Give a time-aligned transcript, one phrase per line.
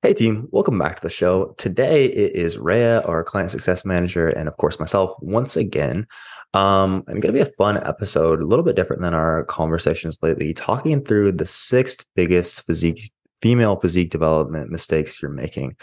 [0.00, 1.56] Hey team, welcome back to the show.
[1.58, 6.06] Today it is Rhea, our client success manager, and of course myself once again.
[6.54, 10.54] Um, and gonna be a fun episode, a little bit different than our conversations lately,
[10.54, 13.10] talking through the sixth biggest physique
[13.42, 15.74] female physique development mistakes you're making.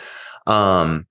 [0.47, 1.07] Um,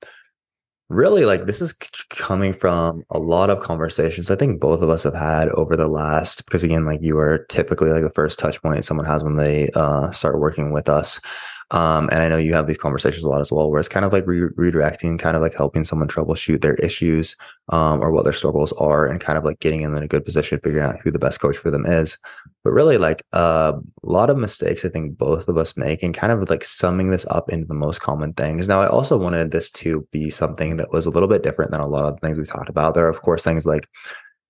[0.88, 1.74] really like this is
[2.08, 5.88] coming from a lot of conversations I think both of us have had over the
[5.88, 9.36] last because again like you are typically like the first touch point someone has when
[9.36, 11.20] they uh, start working with us
[11.74, 14.06] um, and I know you have these conversations a lot as well, where it's kind
[14.06, 17.34] of like re- redirecting, kind of like helping someone troubleshoot their issues
[17.70, 20.24] um, or what their struggles are, and kind of like getting them in a good
[20.24, 22.16] position, figuring out who the best coach for them is.
[22.62, 23.72] But really, like uh,
[24.04, 27.10] a lot of mistakes I think both of us make, and kind of like summing
[27.10, 28.68] this up into the most common things.
[28.68, 31.80] Now, I also wanted this to be something that was a little bit different than
[31.80, 32.94] a lot of the things we've talked about.
[32.94, 33.88] There are, of course, things like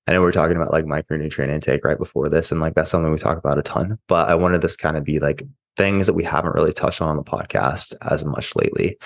[0.06, 2.90] I know we are talking about like micronutrient intake right before this, and like that's
[2.90, 3.98] something we talk about a ton.
[4.08, 5.42] But I wanted this kind of be like
[5.76, 8.98] things that we haven't really touched on on the podcast as much lately.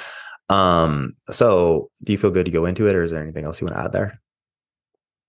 [0.49, 3.61] Um, so do you feel good to go into it or is there anything else
[3.61, 4.21] you want to add there?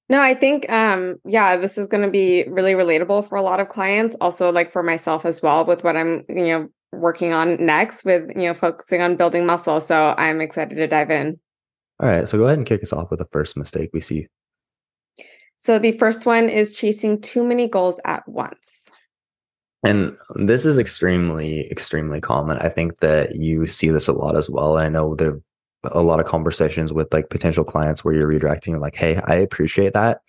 [0.08, 3.60] No, I think um yeah, this is going to be really relatable for a lot
[3.60, 7.64] of clients, also like for myself as well with what I'm, you know, working on
[7.64, 9.80] next with, you know, focusing on building muscle.
[9.80, 11.40] So I'm excited to dive in.
[12.00, 14.28] All right, so go ahead and kick us off with the first mistake we see.
[15.60, 18.90] So the first one is chasing too many goals at once.
[19.84, 22.58] And this is extremely, extremely common.
[22.58, 24.78] I think that you see this a lot as well.
[24.78, 25.42] I know there are
[25.92, 29.94] a lot of conversations with like potential clients where you're redirecting like, hey, I appreciate
[29.94, 30.22] that.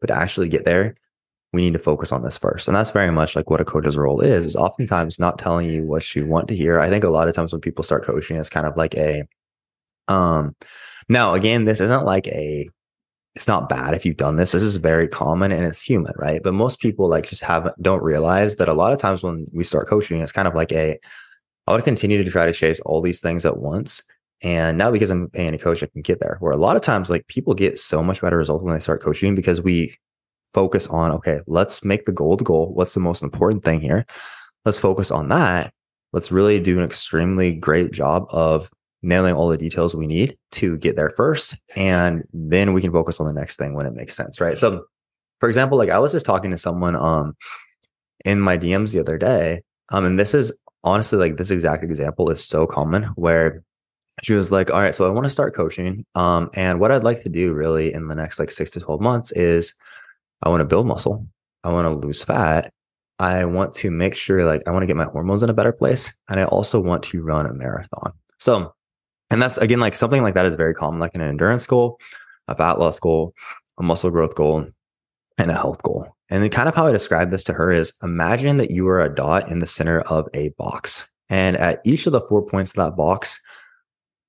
[0.00, 0.94] But to actually get there,
[1.52, 2.68] we need to focus on this first.
[2.68, 5.82] And that's very much like what a coach's role is, is oftentimes not telling you
[5.84, 6.78] what you want to hear.
[6.78, 9.24] I think a lot of times when people start coaching, it's kind of like a
[10.06, 10.54] um
[11.08, 12.68] now again, this isn't like a
[13.38, 14.50] it's not bad if you've done this.
[14.50, 16.42] This is very common and it's human, right?
[16.42, 19.62] But most people like just haven't don't realize that a lot of times when we
[19.62, 20.98] start coaching, it's kind of like a
[21.68, 24.02] I would continue to try to chase all these things at once.
[24.42, 26.38] And now because I'm paying a coach, I can get there.
[26.40, 29.04] Where a lot of times like people get so much better results when they start
[29.04, 29.96] coaching because we
[30.52, 32.74] focus on, okay, let's make the goal the goal.
[32.74, 34.04] What's the most important thing here?
[34.64, 35.72] Let's focus on that.
[36.12, 38.68] Let's really do an extremely great job of
[39.02, 41.56] nailing all the details we need to get there first.
[41.76, 44.40] And then we can focus on the next thing when it makes sense.
[44.40, 44.58] Right.
[44.58, 44.84] So
[45.40, 47.36] for example, like I was just talking to someone um
[48.24, 49.62] in my DMs the other day.
[49.90, 53.62] Um, and this is honestly like this exact example is so common where
[54.22, 56.04] she was like, All right, so I want to start coaching.
[56.14, 59.00] Um, and what I'd like to do really in the next like six to 12
[59.00, 59.74] months is
[60.42, 61.26] I want to build muscle,
[61.64, 62.72] I want to lose fat.
[63.20, 65.72] I want to make sure like I want to get my hormones in a better
[65.72, 66.14] place.
[66.28, 68.12] And I also want to run a marathon.
[68.38, 68.72] So
[69.30, 72.00] and that's again like something like that is very common, like an endurance goal,
[72.48, 73.34] a fat loss goal,
[73.78, 74.66] a muscle growth goal,
[75.36, 76.06] and a health goal.
[76.30, 79.00] And then kind of how I describe this to her is imagine that you are
[79.00, 81.10] a dot in the center of a box.
[81.30, 83.40] And at each of the four points of that box,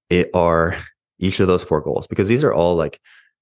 [0.10, 0.76] it are
[1.20, 3.00] each of those four goals because these are all like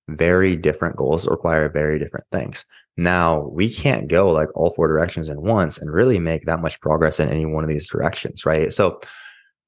[0.09, 2.65] very different goals that require very different things.
[2.97, 6.79] Now, we can't go like all four directions at once and really make that much
[6.81, 8.73] progress in any one of these directions, right?
[8.73, 8.99] So,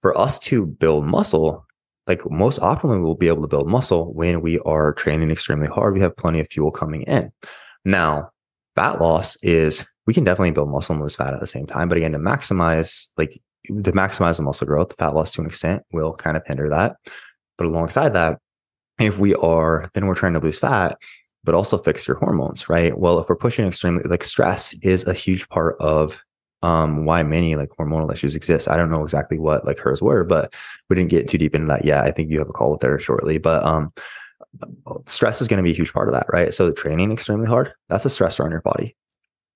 [0.02, 1.66] for us to build muscle,
[2.10, 5.94] like most optimally we'll be able to build muscle when we are training extremely hard.
[5.94, 7.32] We have plenty of fuel coming in.
[7.86, 8.32] Now,
[8.76, 11.88] fat loss is we can definitely build muscle and lose fat at the same time.
[11.88, 15.84] But again, to maximize like to maximize the muscle growth, fat loss to an extent
[15.94, 16.98] will kind of hinder that.
[17.58, 18.40] But alongside that,
[19.00, 20.98] if we are then we're trying to lose fat,
[21.44, 22.98] but also fix your hormones, right?
[22.98, 26.24] Well, if we're pushing extremely like stress is a huge part of
[26.62, 28.68] um why many like hormonal issues exist.
[28.68, 30.54] I don't know exactly what like hers were, but
[30.90, 32.04] we didn't get too deep into that yet.
[32.04, 33.94] I think you have a call with her shortly, but um
[35.06, 36.54] stress is going to be a huge part of that, right?
[36.54, 38.96] So training extremely hard, that's a stressor on your body.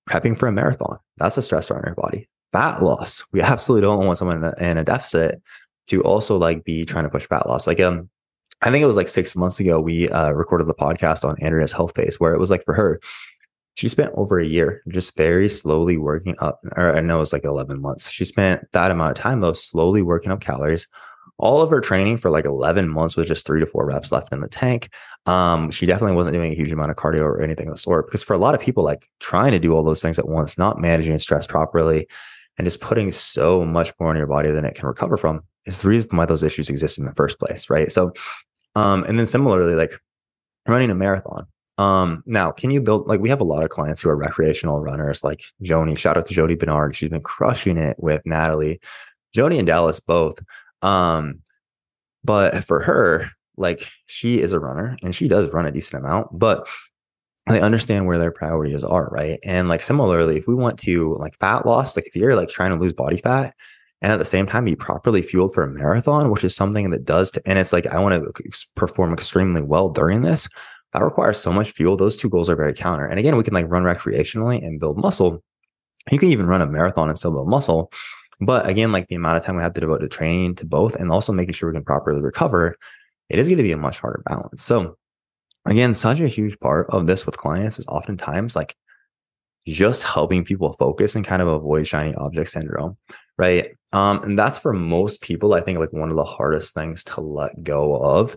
[0.10, 2.28] Prepping for a marathon, that's a stressor on your body.
[2.52, 5.42] Fat loss, we absolutely don't want someone in a, in a deficit
[5.88, 7.68] to also like be trying to push fat loss.
[7.68, 8.10] Like um
[8.64, 11.74] I think it was like six months ago, we uh, recorded the podcast on Andrea's
[11.74, 13.02] health phase, where it was like for her,
[13.76, 17.34] she spent over a year just very slowly working up, or I know it was
[17.34, 18.12] like 11 months.
[18.12, 20.88] She spent that amount of time though, slowly working up calories.
[21.40, 24.32] All of her training for like 11 months with just three to four reps left
[24.32, 24.90] in the tank.
[25.26, 28.06] Um, she definitely wasn't doing a huge amount of cardio or anything of the sort
[28.06, 30.58] because for a lot of people, like trying to do all those things at once,
[30.58, 32.08] not managing stress properly,
[32.58, 35.82] and just putting so much more on your body than it can recover from is
[35.82, 37.68] the reason why those issues exist in the first place.
[37.70, 37.92] Right.
[37.92, 38.14] So,
[38.76, 40.00] um, and then similarly, like
[40.68, 41.48] running a marathon,
[41.78, 44.82] um, now, can you build like we have a lot of clients who are recreational
[44.82, 45.98] runners, like Joni.
[45.98, 46.96] Shout out to Jody Bernard.
[46.96, 48.80] She's been crushing it with Natalie,
[49.36, 50.40] Joni and Dallas both.
[50.82, 51.40] Um,
[52.24, 53.28] but for her,
[53.58, 56.68] like she is a runner and she does run a decent amount, but
[57.48, 59.40] they understand where their priorities are, right?
[59.44, 62.72] And like similarly, if we want to like fat loss, like if you're like trying
[62.72, 63.54] to lose body fat
[64.02, 67.04] and at the same time be properly fueled for a marathon, which is something that
[67.04, 70.48] does, to, and it's like, I want to perform extremely well during this.
[70.94, 71.98] That requires so much fuel.
[71.98, 73.06] Those two goals are very counter.
[73.06, 75.44] And again, we can like run recreationally and build muscle.
[76.12, 77.92] You can even run a marathon and still build muscle.
[78.40, 80.96] But again, like the amount of time we have to devote to training to both
[80.96, 82.76] and also making sure we can properly recover,
[83.30, 84.64] it is going to be a much harder balance.
[84.64, 84.98] So
[85.66, 88.76] again, such a huge part of this with clients is oftentimes like
[89.66, 92.98] just helping people focus and kind of avoid shiny object syndrome,
[93.38, 93.70] right?
[93.94, 97.22] Um, and that's for most people, I think like one of the hardest things to
[97.22, 98.36] let go of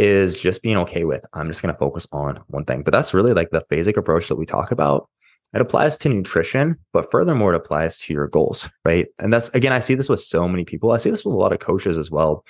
[0.00, 2.82] is just being okay with I'm just going to focus on one thing.
[2.82, 5.08] But that's really like the phasic approach that we talk about.
[5.52, 9.08] It applies to nutrition, but furthermore, it applies to your goals, right?
[9.18, 10.92] And that's again, I see this with so many people.
[10.92, 12.46] I see this with a lot of coaches as well.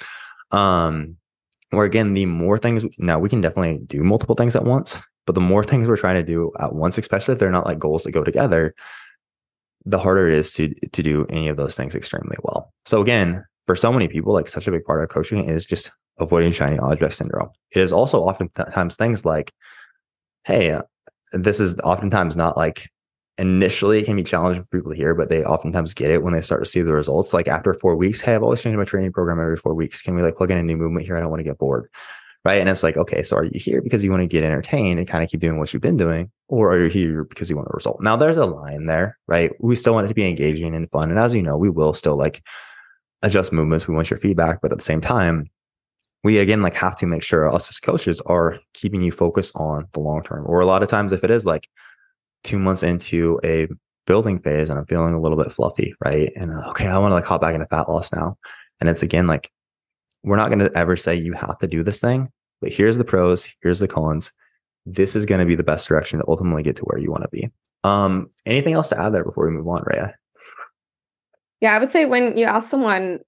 [0.52, 1.17] Um,
[1.70, 5.35] where again, the more things now we can definitely do multiple things at once, but
[5.35, 8.05] the more things we're trying to do at once, especially if they're not like goals
[8.05, 8.75] that go together,
[9.85, 12.73] the harder it is to to do any of those things extremely well.
[12.85, 15.91] So again, for so many people, like such a big part of coaching is just
[16.21, 17.51] avoiding shiny object syndrome.
[17.73, 19.53] It is also oftentimes things like,
[20.45, 20.81] hey,
[21.33, 22.89] this is oftentimes not like
[23.39, 26.33] initially it can be challenging for people to hear, but they oftentimes get it when
[26.33, 27.33] they start to see the results.
[27.33, 30.03] Like after four weeks, hey, I've always changed my training program every four weeks.
[30.03, 31.17] Can we like plug in a new movement here?
[31.17, 31.89] I don't want to get bored
[32.45, 32.61] right?
[32.61, 35.07] And it's like, okay, so are you here because you want to get entertained and
[35.07, 37.69] kind of keep doing what you've been doing, or are you here because you want
[37.69, 38.01] a result?
[38.03, 39.53] Now, there's a line there, right?
[39.61, 41.93] We still want it to be engaging and fun, and as you know, we will
[41.93, 42.43] still like
[43.23, 43.87] adjust movements.
[43.87, 45.51] We want your feedback, but at the same time,
[46.23, 49.87] we again like have to make sure us as coaches are keeping you focused on
[49.93, 50.45] the long term.
[50.47, 51.69] Or a lot of times, if it is like
[52.45, 53.69] two months into a
[54.07, 56.31] building phase and I'm feeling a little bit fluffy, right?
[56.37, 58.37] And uh, okay, I want to like hop back into fat loss now.
[58.81, 59.51] And it's again like
[60.23, 62.31] we're not going to ever say you have to do this thing,
[62.61, 64.31] but here's the pros, here's the cons.
[64.87, 67.23] This is going to be the best direction to ultimately get to where you want
[67.23, 67.51] to be.
[67.85, 70.15] Um, anything else to add there before we move on, Rhea?
[71.61, 73.21] Yeah, I would say when you ask someone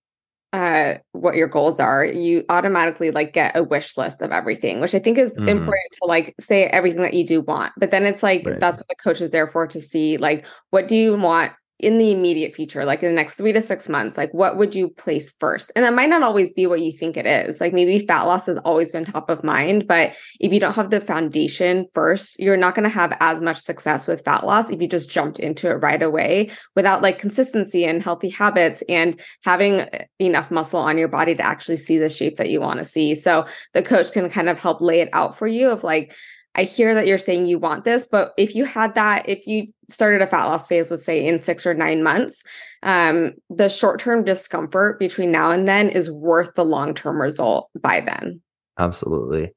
[0.52, 4.94] uh what your goals are you automatically like get a wish list of everything which
[4.94, 5.48] i think is mm.
[5.48, 8.60] important to like say everything that you do want but then it's like right.
[8.60, 11.98] that's what the coach is there for to see like what do you want in
[11.98, 14.88] the immediate future, like in the next three to six months, like what would you
[14.88, 15.72] place first?
[15.74, 17.60] And that might not always be what you think it is.
[17.60, 20.90] Like maybe fat loss has always been top of mind, but if you don't have
[20.90, 24.80] the foundation first, you're not going to have as much success with fat loss if
[24.80, 29.80] you just jumped into it right away without like consistency and healthy habits and having
[29.80, 32.84] uh, enough muscle on your body to actually see the shape that you want to
[32.84, 33.14] see.
[33.14, 36.14] So the coach can kind of help lay it out for you of like,
[36.54, 39.68] I hear that you're saying you want this, but if you had that, if you
[39.88, 42.44] started a fat loss phase, let's say in six or nine months,
[42.82, 47.70] um, the short term discomfort between now and then is worth the long term result
[47.80, 48.40] by then.
[48.78, 49.52] Absolutely.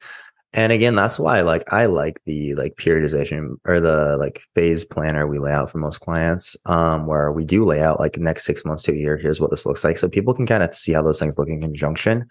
[0.54, 5.28] And again, that's why like I like the like periodization or the like phase planner
[5.28, 8.64] we lay out for most clients, um, where we do lay out like next six
[8.64, 9.98] months to a year, here's what this looks like.
[9.98, 12.26] So people can kind of see how those things look in conjunction.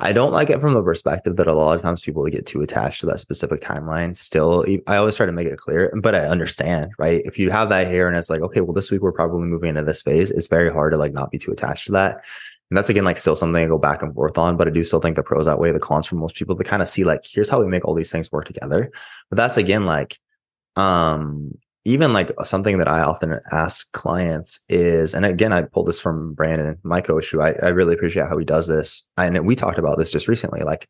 [0.00, 2.60] I don't like it from the perspective that a lot of times people get too
[2.62, 4.16] attached to that specific timeline.
[4.16, 7.22] Still, I always try to make it clear, but I understand, right?
[7.24, 9.70] If you have that here and it's like, okay, well, this week we're probably moving
[9.70, 12.24] into this phase, it's very hard to like not be too attached to that.
[12.70, 14.82] And that's again like still something I go back and forth on, but I do
[14.82, 17.20] still think the pros outweigh the cons for most people to kind of see like,
[17.24, 18.90] here's how we make all these things work together.
[19.28, 20.18] But that's again like
[20.76, 25.88] um even like uh, something that I often ask clients is, and again, I pulled
[25.88, 29.08] this from Brandon, my coach, who I, I really appreciate how he does this.
[29.16, 30.88] And we talked about this just recently, like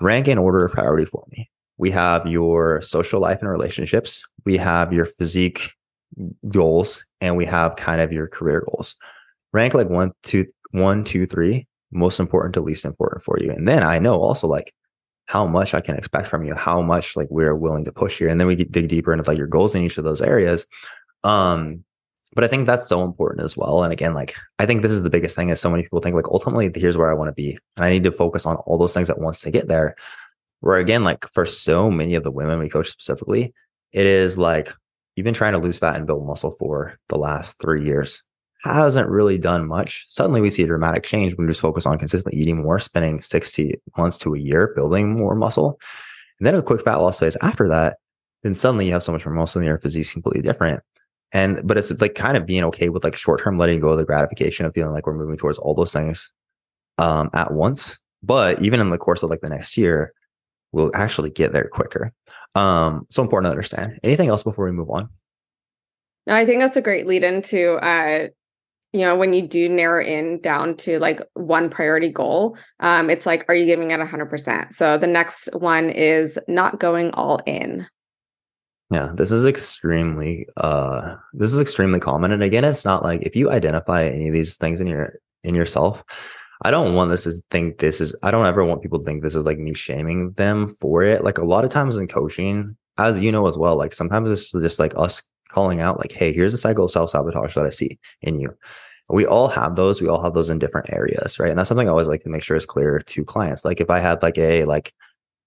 [0.00, 1.50] rank in order of priority for me.
[1.78, 4.22] We have your social life and relationships.
[4.44, 5.72] We have your physique
[6.48, 8.96] goals and we have kind of your career goals.
[9.52, 13.50] Rank like one, two, one, two, three, most important to least important for you.
[13.50, 14.74] And then I know also like
[15.30, 18.28] how much I can expect from you, how much like we're willing to push here.
[18.28, 20.66] And then we dig deeper into like your goals in each of those areas.
[21.22, 21.84] Um,
[22.34, 23.84] but I think that's so important as well.
[23.84, 26.16] And again, like I think this is the biggest thing is so many people think
[26.16, 27.56] like ultimately here's where I want to be.
[27.76, 29.94] And I need to focus on all those things at once to get there.
[30.62, 33.54] Where again, like for so many of the women we coach specifically,
[33.92, 34.74] it is like
[35.14, 38.24] you've been trying to lose fat and build muscle for the last three years
[38.62, 40.04] hasn't really done much.
[40.08, 43.20] Suddenly we see a dramatic change when we just focus on consistently eating more, spending
[43.20, 45.80] 60 months to a year building more muscle.
[46.38, 47.98] And then a quick fat loss phase after that,
[48.42, 50.82] then suddenly you have so much more muscle and your physique's completely different.
[51.32, 53.98] And but it's like kind of being okay with like short term letting go of
[53.98, 56.32] the gratification of feeling like we're moving towards all those things
[56.98, 57.98] um, at once.
[58.22, 60.12] But even in the course of like the next year,
[60.72, 62.12] we'll actually get there quicker.
[62.54, 64.00] Um, so important to understand.
[64.02, 65.08] Anything else before we move on?
[66.26, 68.28] No, I think that's a great lead into uh,
[68.92, 73.26] you know when you do narrow in down to like one priority goal um it's
[73.26, 77.86] like are you giving it 100% so the next one is not going all in
[78.90, 82.32] Yeah, this is extremely uh this is extremely common.
[82.32, 85.54] And again, it's not like if you identify any of these things in your in
[85.54, 86.04] yourself,
[86.62, 89.22] I don't want this to think this is I don't ever want people to think
[89.22, 91.22] this is like me shaming them for it.
[91.22, 94.50] Like a lot of times in coaching, as you know as well, like sometimes it's
[94.50, 97.98] just like us calling out, like, hey, here's a cycle of self-sabotage that I see
[98.22, 98.56] in you.
[99.08, 100.00] We all have those.
[100.00, 101.50] We all have those in different areas, right?
[101.50, 103.64] And that's something I always like to make sure is clear to clients.
[103.64, 104.92] Like if I had like a like,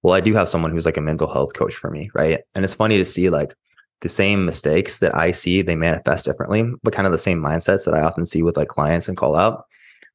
[0.01, 2.41] well, I do have someone who's like a mental health coach for me, right?
[2.55, 3.53] And it's funny to see like
[4.01, 7.85] the same mistakes that I see, they manifest differently, but kind of the same mindsets
[7.85, 9.63] that I often see with like clients and call out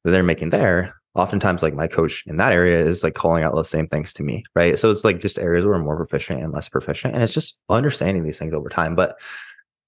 [0.03, 3.53] that they're making there oftentimes like my coach in that area is like calling out
[3.55, 6.41] those same things to me right so it's like just areas where i'm more proficient
[6.41, 9.19] and less proficient and it's just understanding these things over time but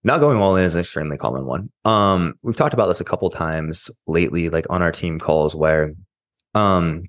[0.04, 3.06] not going all in is an extremely common one um we've talked about this a
[3.06, 5.94] couple times lately like on our team calls where
[6.56, 7.04] um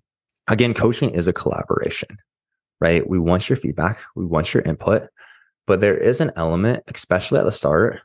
[0.49, 2.17] again coaching is a collaboration
[2.81, 5.09] right we want your feedback we want your input
[5.67, 8.01] but there is an element especially at the start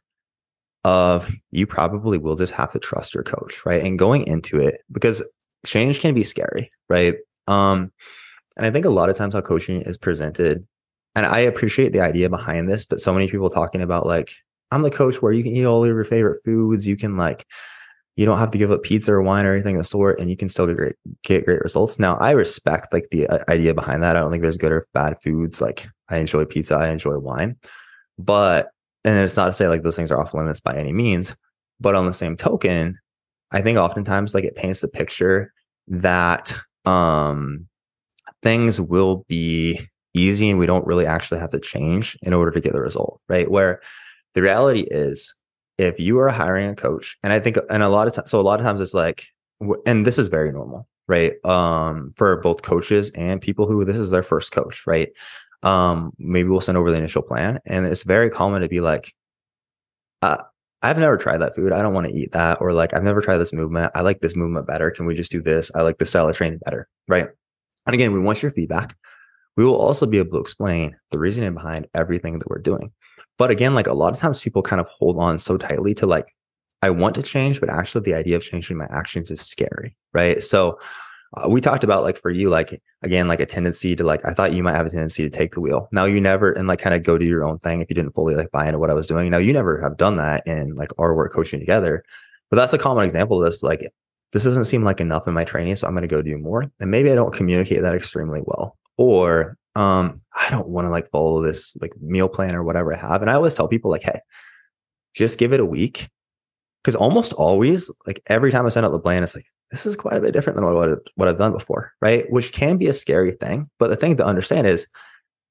[0.88, 3.84] of you probably will just have to trust your coach, right?
[3.84, 5.22] And going into it, because
[5.65, 7.15] change can be scary, right?
[7.48, 7.91] Um,
[8.56, 10.65] and I think a lot of times how coaching is presented,
[11.13, 14.34] and I appreciate the idea behind this, but so many people talking about like,
[14.71, 17.45] I'm the coach where you can eat all of your favorite foods, you can like,
[18.15, 20.29] you don't have to give up pizza or wine or anything of the sort, and
[20.29, 22.00] you can still get great get great results.
[22.00, 24.15] Now, I respect like the uh, idea behind that.
[24.15, 25.62] I don't think there's good or bad foods.
[25.62, 27.55] Like I enjoy pizza, I enjoy wine,
[28.17, 28.71] but
[29.03, 31.36] and it's not to say like those things are off limits by any means,
[31.79, 32.97] but on the same token,
[33.51, 35.53] I think oftentimes like it paints the picture
[35.88, 36.53] that
[36.86, 37.67] um
[38.41, 39.79] things will be
[40.13, 43.21] easy and we don't really actually have to change in order to get the result,
[43.29, 43.50] right?
[43.50, 43.79] Where
[44.34, 45.34] the reality is
[45.77, 48.39] if you are hiring a coach, and I think and a lot of times so
[48.39, 49.27] a lot of times it's like
[49.86, 51.34] and this is very normal, right?
[51.46, 55.10] Um for both coaches and people who this is their first coach, right?
[55.63, 57.60] um, maybe we'll send over the initial plan.
[57.65, 59.13] And it's very common to be like,
[60.22, 60.43] uh,
[60.81, 61.72] I've never tried that food.
[61.72, 62.62] I don't want to eat that.
[62.62, 63.91] Or like, I've never tried this movement.
[63.96, 64.91] I like this movement better.
[64.91, 65.72] Can we just do this?
[65.75, 66.88] I like the style of training better.
[67.07, 67.27] Right.
[67.86, 68.96] And again, we want your feedback.
[69.55, 72.91] We will also be able to explain the reasoning behind everything that we're doing.
[73.38, 76.06] But again, like a lot of times people kind of hold on so tightly to
[76.06, 76.25] like,
[76.82, 79.96] I want to change, but actually the idea of changing my actions is scary.
[80.13, 80.44] Right.
[80.44, 80.79] So
[81.36, 84.34] uh, we talked about like for you, like again, like a tendency to like, I
[84.34, 85.88] thought you might have a tendency to take the wheel.
[85.91, 88.13] Now you never, and like kind of go do your own thing if you didn't
[88.13, 89.29] fully like buy into what I was doing.
[89.29, 92.03] Now you never have done that in like our work coaching together.
[92.50, 93.62] But that's a common example of this.
[93.62, 93.82] Like,
[94.32, 95.75] this doesn't seem like enough in my training.
[95.75, 96.63] So I'm going to go do more.
[96.79, 98.77] And maybe I don't communicate that extremely well.
[98.96, 102.98] Or, um, I don't want to like follow this like meal plan or whatever I
[102.98, 103.22] have.
[103.22, 104.19] And I always tell people like, hey,
[105.13, 106.10] just give it a week.
[106.84, 109.96] Cause almost always, like every time I send out the plan, it's like, this is
[109.96, 112.25] quite a bit different than what, what I've done before, right?
[112.31, 113.69] Which can be a scary thing.
[113.77, 114.88] But the thing to understand is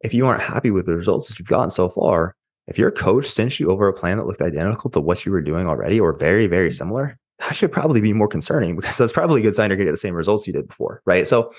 [0.01, 2.35] if you aren't happy with the results that you've gotten so far,
[2.67, 5.43] if your coach sent you over a plan that looked identical to what you were
[5.43, 9.41] doing already or very, very similar, that should probably be more concerning because that's probably
[9.41, 11.29] a good sign you're getting the same results you did before, right?
[11.29, 11.53] So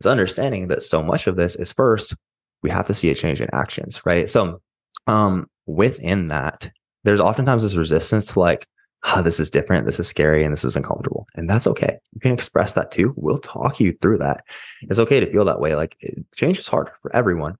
[0.00, 2.14] it's understanding that so much of this is first,
[2.62, 4.30] we have to see a change in actions, right?
[4.30, 4.60] So
[5.06, 6.70] um, within that,
[7.04, 8.66] there's oftentimes this resistance to like,
[9.04, 11.26] oh, this is different, this is scary, and this is uncomfortable.
[11.34, 11.98] And that's okay.
[12.12, 13.14] You can express that too.
[13.16, 14.44] We'll talk you through that.
[14.82, 15.74] It's okay to feel that way.
[15.74, 15.96] Like
[16.36, 17.56] change is hard for everyone,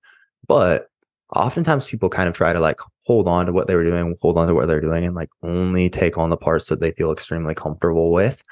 [0.47, 0.89] but
[1.35, 4.39] oftentimes people kind of try to like hold on to what they were doing, hold
[4.39, 7.13] on to what they're doing, and like only take on the parts that they feel
[7.13, 8.43] extremely comfortable with,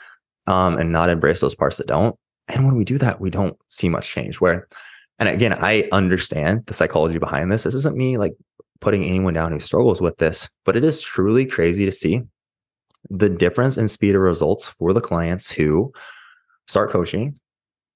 [0.46, 2.16] um, and not embrace those parts that don't.
[2.48, 4.40] And when we do that, we don't see much change.
[4.40, 4.68] Where,
[5.18, 7.64] and again, I understand the psychology behind this.
[7.64, 8.34] This isn't me like
[8.80, 12.22] putting anyone down who struggles with this, but it is truly crazy to see
[13.10, 15.92] the difference in speed of results for the clients who
[16.66, 17.38] start coaching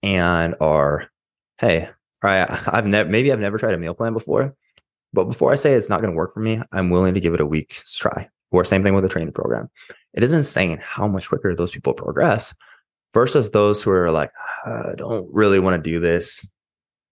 [0.02, 1.10] and are,
[1.58, 1.88] hey,
[2.22, 4.54] right, I've never maybe I've never tried a meal plan before,
[5.12, 7.34] but before I say it's not going to work for me, I'm willing to give
[7.34, 8.28] it a week's try.
[8.52, 9.70] Or same thing with a training program.
[10.12, 12.52] It is insane how much quicker those people progress
[13.12, 14.30] versus those who are like,
[14.64, 16.50] I don't really want to do this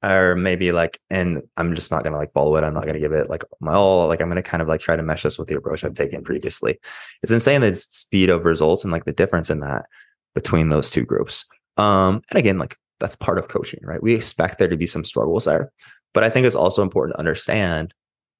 [0.04, 3.12] or maybe like and i'm just not gonna like follow it i'm not gonna give
[3.12, 5.48] it like my all like i'm gonna kind of like try to mesh this with
[5.48, 6.78] the approach i've taken previously.
[7.22, 9.86] It's insane the speed of results and like the difference in that
[10.34, 11.46] between those two groups.
[11.78, 14.02] Um and again like that's part of coaching right?
[14.02, 15.72] We expect there to be some struggles there
[16.14, 17.92] but i think it's also important to understand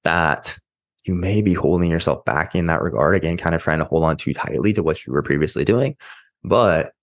[0.03, 0.57] that
[1.05, 4.03] you may be holding yourself back in that regard again kind of trying to hold
[4.03, 5.95] on too tightly to what you were previously doing
[6.43, 6.93] but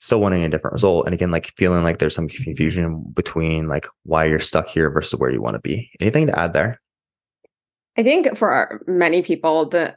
[0.00, 1.06] still wanting a different result.
[1.06, 5.18] And again, like feeling like there's some confusion between like why you're stuck here versus
[5.18, 5.90] where you want to be.
[6.00, 6.80] Anything to add there?
[7.96, 9.96] I think for many people, the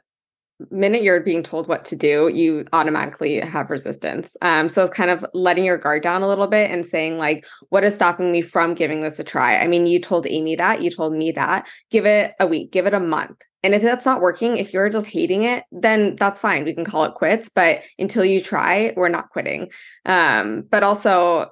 [0.70, 4.36] minute you're being told what to do, you automatically have resistance.
[4.42, 7.46] Um, so it's kind of letting your guard down a little bit and saying, like,
[7.68, 9.56] what is stopping me from giving this a try?
[9.56, 11.68] I mean, you told Amy that, you told me that.
[11.90, 13.40] Give it a week, give it a month.
[13.62, 16.64] And if that's not working, if you're just hating it, then that's fine.
[16.64, 17.48] We can call it quits.
[17.48, 19.70] But until you try, we're not quitting.
[20.06, 21.50] Um, but also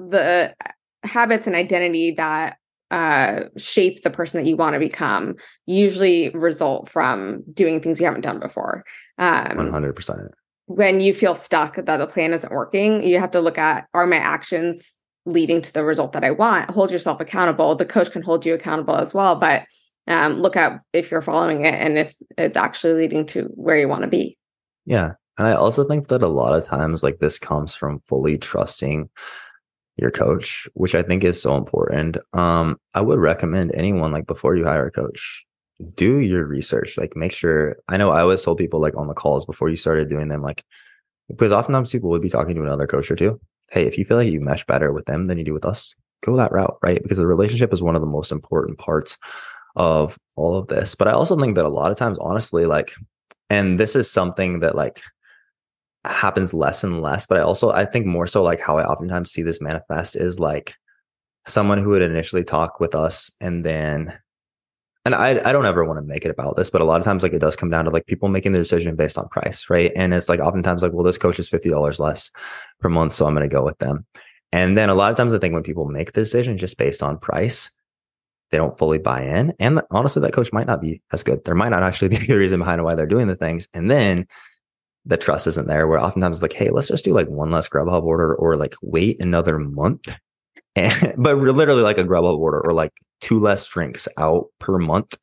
[0.00, 0.54] the
[1.04, 2.56] habits and identity that
[2.90, 5.34] uh, shape the person that you want to become
[5.66, 8.84] usually result from doing things you haven't done before.
[9.18, 10.28] Um, 100%.
[10.66, 14.06] When you feel stuck that the plan isn't working, you have to look at are
[14.06, 16.70] my actions leading to the result that I want?
[16.70, 17.74] Hold yourself accountable.
[17.74, 19.66] The coach can hold you accountable as well, but
[20.10, 23.88] um, look at if you're following it and if it's actually leading to where you
[23.88, 24.36] want to be.
[24.86, 25.12] Yeah.
[25.38, 29.08] And I also think that a lot of times, like this comes from fully trusting
[29.96, 32.16] your coach, which I think is so important.
[32.32, 35.44] Um, I would recommend anyone like before you hire a coach,
[35.94, 36.96] do your research.
[36.96, 39.76] Like make sure I know I always told people like on the calls before you
[39.76, 40.64] started doing them, like
[41.28, 43.40] because oftentimes people would be talking to another coach or two.
[43.70, 45.94] Hey, if you feel like you mesh better with them than you do with us,
[46.24, 47.02] go that route, right?
[47.02, 49.18] Because the relationship is one of the most important parts
[49.78, 50.94] of all of this.
[50.94, 52.92] But I also think that a lot of times, honestly, like,
[53.48, 55.00] and this is something that like
[56.04, 57.26] happens less and less.
[57.26, 60.38] But I also I think more so like how I oftentimes see this manifest is
[60.38, 60.74] like
[61.46, 64.18] someone who would initially talk with us and then
[65.04, 67.04] and I, I don't ever want to make it about this, but a lot of
[67.04, 69.70] times like it does come down to like people making the decision based on price,
[69.70, 69.90] right?
[69.96, 72.30] And it's like oftentimes like, well, this coach is fifty dollars less
[72.80, 74.04] per month, so I'm going to go with them.
[74.52, 77.02] And then a lot of times I think when people make the decision just based
[77.02, 77.77] on price,
[78.50, 79.52] they don't fully buy in.
[79.58, 81.44] And honestly, that coach might not be as good.
[81.44, 83.68] There might not actually be a good reason behind why they're doing the things.
[83.74, 84.26] And then
[85.08, 88.04] the trust isn't there where oftentimes like hey let's just do like one less grubhub
[88.04, 90.06] order or like wait another month
[90.76, 95.18] and, but literally like a grubhub order or like two less drinks out per month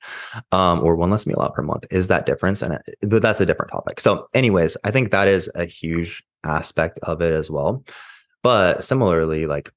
[0.51, 3.46] um, or one less meal out per month is that difference and it, that's a
[3.46, 7.86] different topic so anyways i think that is a huge aspect of it as well
[8.44, 9.72] but similarly like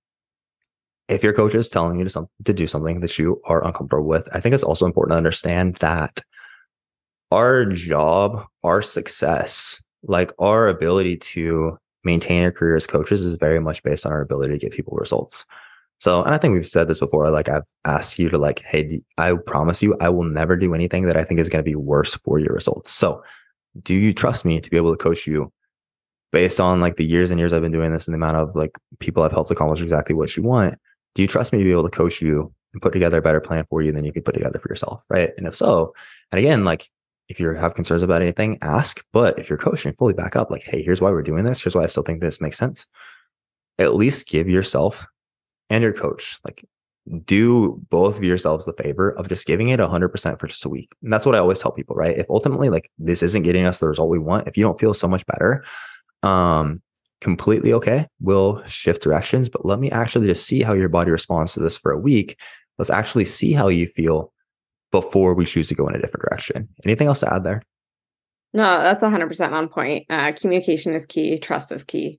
[1.09, 4.07] if your coach is telling you to, some, to do something that you are uncomfortable
[4.07, 6.21] with i think it's also important to understand that
[7.31, 13.61] our job our success like our ability to maintain a career as coaches is very
[13.61, 15.45] much based on our ability to get people results.
[16.01, 19.03] So, and I think we've said this before, like I've asked you to like, Hey,
[19.18, 21.75] I promise you, I will never do anything that I think is going to be
[21.75, 22.92] worse for your results.
[22.92, 23.23] So
[23.83, 25.53] do you trust me to be able to coach you
[26.31, 28.55] based on like the years and years I've been doing this and the amount of
[28.55, 30.79] like people I've helped accomplish exactly what you want?
[31.18, 33.40] Do you trust me to be able to coach you and put together a better
[33.40, 35.04] plan for you than you could put together for yourself?
[35.11, 35.31] Right.
[35.37, 35.92] And if so,
[36.31, 36.88] and again, like
[37.28, 39.04] if you have concerns about anything, ask.
[39.12, 41.61] But if you're coaching, fully back up, like, hey, here's why we're doing this.
[41.61, 42.87] Here's why I still think this makes sense.
[43.81, 45.07] At least give yourself
[45.70, 46.64] and your coach, like,
[47.24, 50.94] do both of yourselves the favor of just giving it 100% for just a week.
[51.02, 52.16] And that's what I always tell people, right?
[52.16, 54.94] If ultimately, like, this isn't getting us the result we want, if you don't feel
[54.94, 55.64] so much better,
[56.22, 56.81] um,
[57.20, 58.07] completely okay.
[58.20, 61.76] We'll shift directions, but let me actually just see how your body responds to this
[61.76, 62.38] for a week.
[62.78, 64.33] Let's actually see how you feel
[64.92, 66.68] before we choose to go in a different direction.
[66.85, 67.62] Anything else to add there?
[68.54, 70.07] No, that's 100% on point.
[70.09, 72.18] Uh, communication is key, trust is key.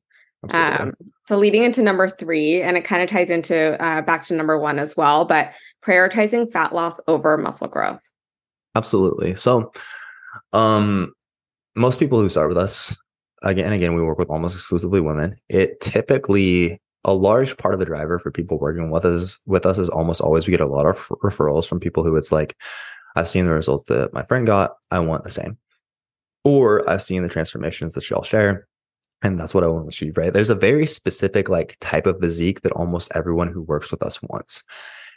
[0.54, 0.94] Um,
[1.28, 4.58] so leading into number three, and it kind of ties into uh, back to number
[4.58, 8.10] one as well, but prioritizing fat loss over muscle growth.
[8.76, 9.36] Absolutely.
[9.36, 9.72] So,
[10.54, 11.14] um,
[11.76, 12.98] most people who start with us,
[13.44, 15.36] again and again, we work with almost exclusively women.
[15.50, 19.78] It typically a large part of the driver for people working with us with us
[19.78, 22.58] is almost always we get a lot of referrals from people who it's like
[23.16, 24.72] i've seen the results that my friend got.
[24.92, 25.58] I want the same.
[26.44, 28.68] Or i've seen the transformations that y'all share
[29.22, 30.34] and that's what i want to achieve right?
[30.34, 34.22] There's a very specific like type of physique that almost everyone who works with us
[34.22, 34.64] wants.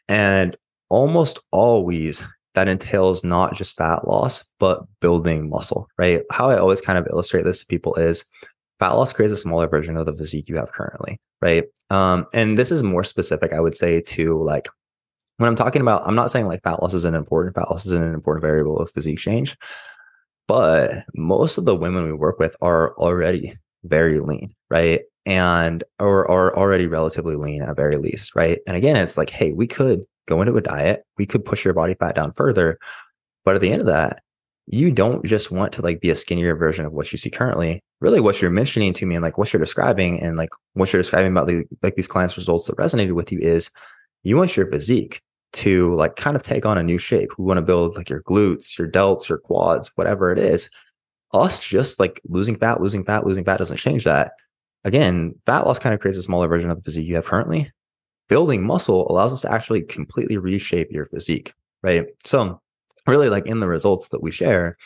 [0.09, 0.57] And
[0.89, 2.23] almost always
[2.55, 7.07] that entails not just fat loss but building muscle right how i always kind of
[7.11, 8.25] illustrate this to people is
[8.83, 11.67] fat loss creates a smaller version of the physique you have currently, right?
[11.91, 14.69] Um, and this is more specific, I would say, to like
[15.37, 17.87] when I'm talking about, I'm not saying like fat loss is an important, fat loss
[17.87, 19.57] is an important variable of physique change,
[20.49, 25.03] but most of the women we work with are already very lean, right?
[25.27, 28.59] And or are already relatively lean at very least, right?
[28.67, 31.75] And again, it's like, hey, we could go into a diet, we could push your
[31.75, 32.79] body fat down further,
[33.45, 34.23] but at the end of that,
[34.67, 37.81] you don't just want to like be a skinnier version of what you see currently.
[38.01, 41.03] Really, what you're mentioning to me and like what you're describing and like what you're
[41.03, 43.71] describing about the, like these clients' results that resonated with you is
[44.23, 45.21] you want your physique
[45.53, 47.31] to like kind of take on a new shape.
[47.39, 50.71] We want to build like your glutes, your delts, your quads, whatever it is.
[51.33, 54.33] Us just like losing fat, losing fat, losing fat doesn't change that.
[54.85, 57.71] Again, fat loss kind of creates a smaller version of the physique you have currently.
[58.33, 62.07] Building muscle allows us to actually completely reshape your physique, right?
[62.25, 62.63] So
[63.07, 64.79] really like in the results that we share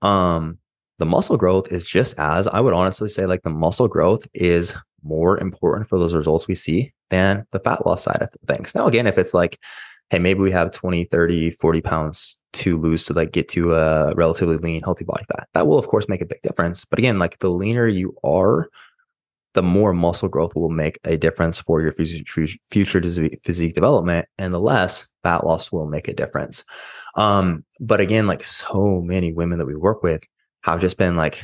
[0.00, 0.58] Um,
[0.98, 4.74] the muscle growth is just as I would honestly say, like the muscle growth is
[5.02, 8.74] more important for those results we see than the fat loss side of things.
[8.74, 9.58] Now, again, if it's like,
[10.10, 14.14] hey, maybe we have 20, 30, 40 pounds to lose to like get to a
[14.14, 16.86] relatively lean, healthy body fat, that will, of course, make a big difference.
[16.86, 18.68] But again, like the leaner you are,
[19.58, 23.02] the more muscle growth will make a difference for your future
[23.42, 26.62] physique development and the less fat loss will make a difference.
[27.16, 30.22] Um, but again, like so many women that we work with
[30.62, 31.42] have just been like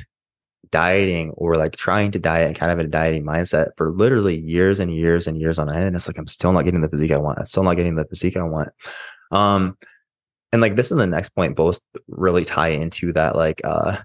[0.70, 4.37] dieting or like trying to diet and kind of in a dieting mindset for literally
[4.37, 5.88] years and years and years on end.
[5.88, 7.40] And it's like, I'm still not getting the physique I want.
[7.40, 8.68] I'm still not getting the physique I want.
[9.33, 9.77] Um,
[10.53, 13.96] and like this is the next point, both really tie into that, like, uh,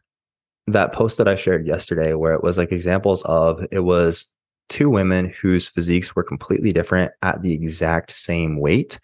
[0.71, 4.33] that post that I shared yesterday, where it was like examples of it was
[4.69, 8.99] two women whose physiques were completely different at the exact same weight.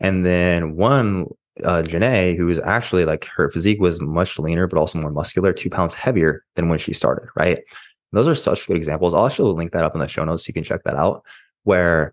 [0.00, 1.26] And then one
[1.62, 5.52] uh, Janae, who was actually like her physique was much leaner, but also more muscular,
[5.52, 7.58] two pounds heavier than when she started, right?
[7.58, 7.64] And
[8.12, 9.14] those are such good examples.
[9.14, 11.24] I'll actually link that up in the show notes so you can check that out.
[11.62, 12.12] Where,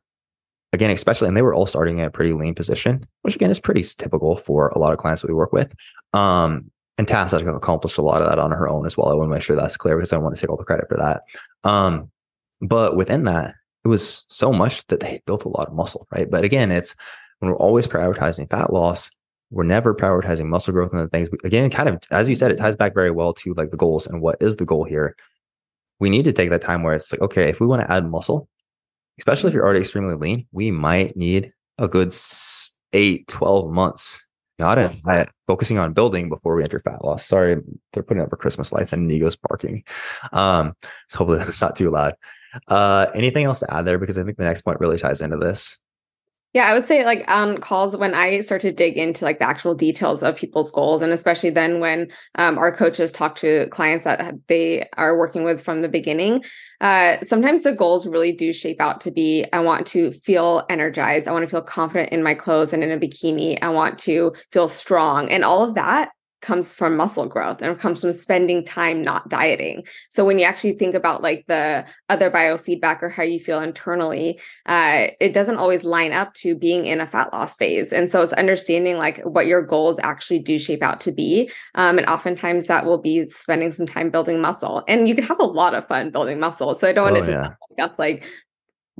[0.73, 3.59] again, especially, and they were all starting in a pretty lean position, which again is
[3.59, 5.73] pretty typical for a lot of clients that we work with.
[6.13, 9.09] Um, and Tass has accomplished a lot of that on her own as well.
[9.09, 10.87] I want to make sure that's clear because I want to take all the credit
[10.87, 11.23] for that.
[11.63, 12.11] Um,
[12.61, 16.29] but within that, it was so much that they built a lot of muscle, right?
[16.29, 16.95] But again, it's
[17.39, 19.09] when we're always prioritizing fat loss,
[19.49, 21.29] we're never prioritizing muscle growth and the things.
[21.43, 24.07] Again, kind of as you said, it ties back very well to like the goals
[24.07, 25.15] and what is the goal here.
[25.99, 28.09] We need to take that time where it's like, okay, if we want to add
[28.09, 28.47] muscle,
[29.17, 32.15] especially if you're already extremely lean, we might need a good
[32.93, 34.25] eight, 12 months,
[34.61, 34.95] not in
[35.47, 37.25] focusing on building before we enter fat loss.
[37.25, 39.83] Sorry, they're putting up a Christmas lights and Nigo's barking.
[40.31, 40.73] Um,
[41.09, 42.15] so hopefully that's not too loud.
[42.67, 43.99] Uh, anything else to add there?
[43.99, 45.79] Because I think the next point really ties into this.
[46.53, 49.47] Yeah, I would say like on calls when I start to dig into like the
[49.47, 54.03] actual details of people's goals, and especially then when um, our coaches talk to clients
[54.03, 56.43] that they are working with from the beginning,
[56.81, 61.25] uh, sometimes the goals really do shape out to be I want to feel energized,
[61.25, 64.33] I want to feel confident in my clothes and in a bikini, I want to
[64.51, 66.09] feel strong, and all of that
[66.41, 69.83] comes from muscle growth and it comes from spending time not dieting.
[70.09, 74.39] So when you actually think about like the other biofeedback or how you feel internally,
[74.65, 77.93] uh, it doesn't always line up to being in a fat loss phase.
[77.93, 81.49] And so it's understanding like what your goals actually do shape out to be.
[81.75, 84.83] Um, and oftentimes that will be spending some time building muscle.
[84.87, 86.75] And you can have a lot of fun building muscle.
[86.75, 87.55] So I don't want oh, to just yeah.
[87.77, 88.25] that's like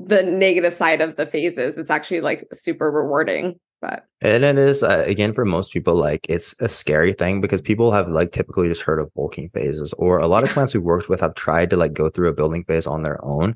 [0.04, 1.78] the negative side of the phases.
[1.78, 6.24] It's actually like super rewarding but and it is uh, again for most people like
[6.30, 10.18] it's a scary thing because people have like typically just heard of bulking phases or
[10.18, 12.64] a lot of clients we've worked with have tried to like go through a building
[12.64, 13.54] phase on their own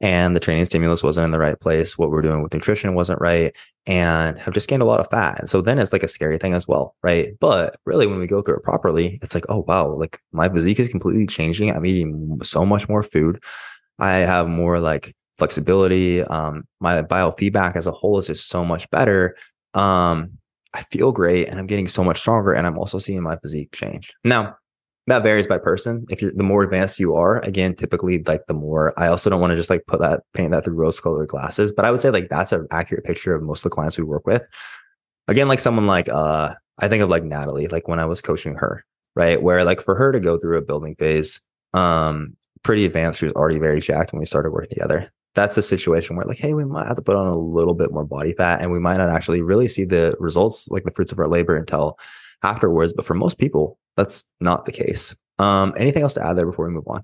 [0.00, 3.20] and the training stimulus wasn't in the right place what we're doing with nutrition wasn't
[3.20, 3.54] right
[3.86, 6.38] and have just gained a lot of fat and so then it's like a scary
[6.38, 9.64] thing as well right but really when we go through it properly it's like oh
[9.66, 13.42] wow like my physique is completely changing i'm eating so much more food
[13.98, 16.22] i have more like flexibility.
[16.22, 19.36] Um, my biofeedback as a whole is just so much better.
[19.74, 20.38] Um,
[20.74, 23.72] I feel great and I'm getting so much stronger and I'm also seeing my physique
[23.72, 24.12] change.
[24.24, 24.56] Now,
[25.06, 26.04] that varies by person.
[26.10, 29.40] If you're the more advanced you are, again, typically like the more I also don't
[29.40, 32.02] want to just like put that paint that through rose colored glasses, but I would
[32.02, 34.46] say like that's an accurate picture of most of the clients we work with.
[35.26, 38.54] Again, like someone like uh I think of like Natalie, like when I was coaching
[38.54, 38.84] her,
[39.16, 39.42] right?
[39.42, 41.40] Where like for her to go through a building phase,
[41.72, 45.62] um, pretty advanced, she was already very jacked when we started working together that's a
[45.62, 48.32] situation where like, hey, we might have to put on a little bit more body
[48.32, 51.28] fat and we might not actually really see the results, like the fruits of our
[51.28, 51.98] labor until
[52.42, 52.92] afterwards.
[52.92, 55.16] But for most people, that's not the case.
[55.38, 57.02] Um, anything else to add there before we move on?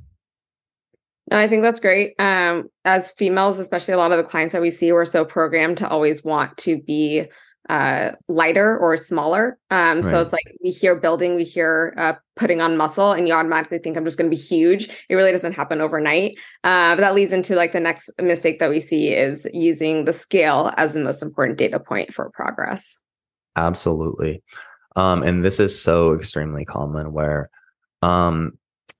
[1.30, 2.14] No, I think that's great.
[2.18, 5.78] Um, as females, especially a lot of the clients that we see, we're so programmed
[5.78, 7.26] to always want to be
[7.68, 9.58] uh, lighter or smaller.
[9.70, 10.04] Um, right.
[10.04, 13.78] So it's like we hear building, we hear uh, putting on muscle, and you automatically
[13.78, 14.88] think I'm just going to be huge.
[15.08, 16.36] It really doesn't happen overnight.
[16.62, 20.12] Uh, but that leads into like the next mistake that we see is using the
[20.12, 22.96] scale as the most important data point for progress.
[23.56, 24.42] Absolutely.
[24.96, 27.50] Um, and this is so extremely common where
[28.02, 28.58] um,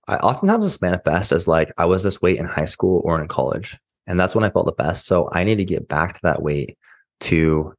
[0.09, 3.29] I oftentimes this manifests as like I was this weight in high school or in
[3.29, 3.77] college.
[4.07, 5.07] And that's when I felt the best.
[5.07, 6.77] So I need to get back to that weight
[7.21, 7.73] to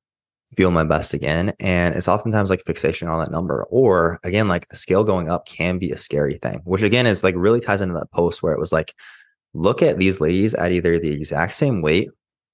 [0.56, 1.54] feel my best again.
[1.60, 3.66] And it's oftentimes like fixation on that number.
[3.70, 7.24] Or again, like the scale going up can be a scary thing, which again is
[7.24, 8.94] like really ties into that post where it was like,
[9.54, 12.10] look at these ladies at either the exact same weight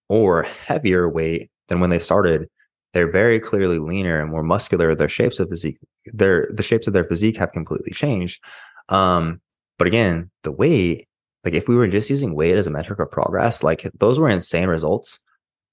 [0.10, 2.48] or heavier weight than when they started.
[2.94, 4.94] They're very clearly leaner and more muscular.
[4.94, 8.44] Their shapes of physique, their the shapes of their physique have completely changed.
[8.90, 9.42] Um,
[9.78, 11.08] but again, the weight,
[11.46, 14.30] like if we were just using weight as a metric of progress, like those were
[14.30, 15.20] insane results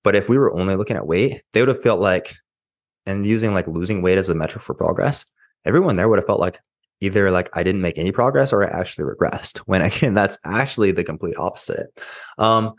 [0.05, 2.35] but if we were only looking at weight, they would have felt like,
[3.07, 5.25] and using like losing weight as a metric for progress,
[5.65, 6.61] everyone there would have felt like,
[7.01, 9.59] either like I didn't make any progress or I actually regressed.
[9.67, 11.87] When again, that's actually the complete opposite.
[12.39, 12.75] Um,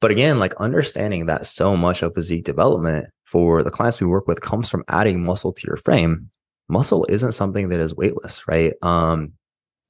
[0.00, 4.26] but again, like understanding that so much of physique development for the clients we work
[4.28, 6.30] with comes from adding muscle to your frame.
[6.68, 8.74] Muscle isn't something that is weightless, right?
[8.82, 9.32] Um,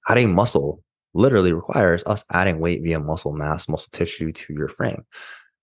[0.09, 0.83] adding muscle
[1.15, 5.05] literally requires us adding weight via muscle mass, muscle tissue to your frame.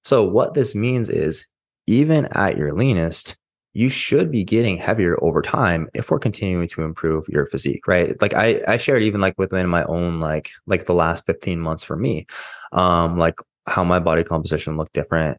[0.06, 1.46] So what this means is
[1.88, 3.36] even at your leanest,
[3.74, 8.20] you should be getting heavier over time if we're continuing to improve your physique, right?
[8.22, 11.84] Like I, I shared even like within my own, like, like the last 15 months
[11.84, 12.26] for me,
[12.72, 15.38] um, like how my body composition looked different,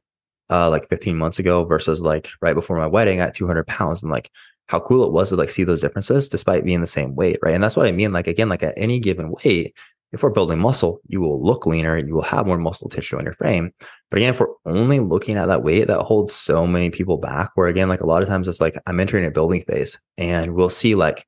[0.50, 4.12] uh, like 15 months ago versus like right before my wedding at 200 pounds and
[4.12, 4.30] like
[4.68, 7.54] how cool it was to like see those differences despite being the same weight, right?
[7.54, 8.10] And that's what I mean.
[8.10, 9.76] Like, again, like at any given weight,
[10.12, 13.24] if we're building muscle, you will look leaner, you will have more muscle tissue in
[13.24, 13.72] your frame.
[14.10, 17.50] But again, if we're only looking at that weight, that holds so many people back.
[17.54, 20.54] Where again, like a lot of times it's like I'm entering a building phase and
[20.54, 21.26] we'll see like,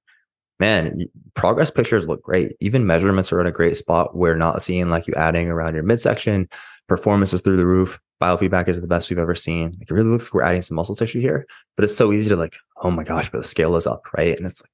[0.61, 1.03] man,
[1.35, 2.53] progress pictures look great.
[2.61, 4.17] Even measurements are in a great spot.
[4.17, 6.49] We're not seeing like you adding around your midsection,
[6.89, 8.01] performance is through the roof.
[8.23, 9.73] Biofeedback is the best we've ever seen.
[9.79, 12.29] Like it really looks like we're adding some muscle tissue here, but it's so easy
[12.31, 14.37] to like, oh my gosh, but the scale is up, right?
[14.37, 14.71] And it's like,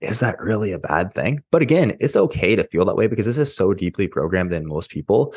[0.00, 1.42] is that really a bad thing?
[1.50, 4.66] But again, it's okay to feel that way because this is so deeply programmed in
[4.66, 5.34] most people.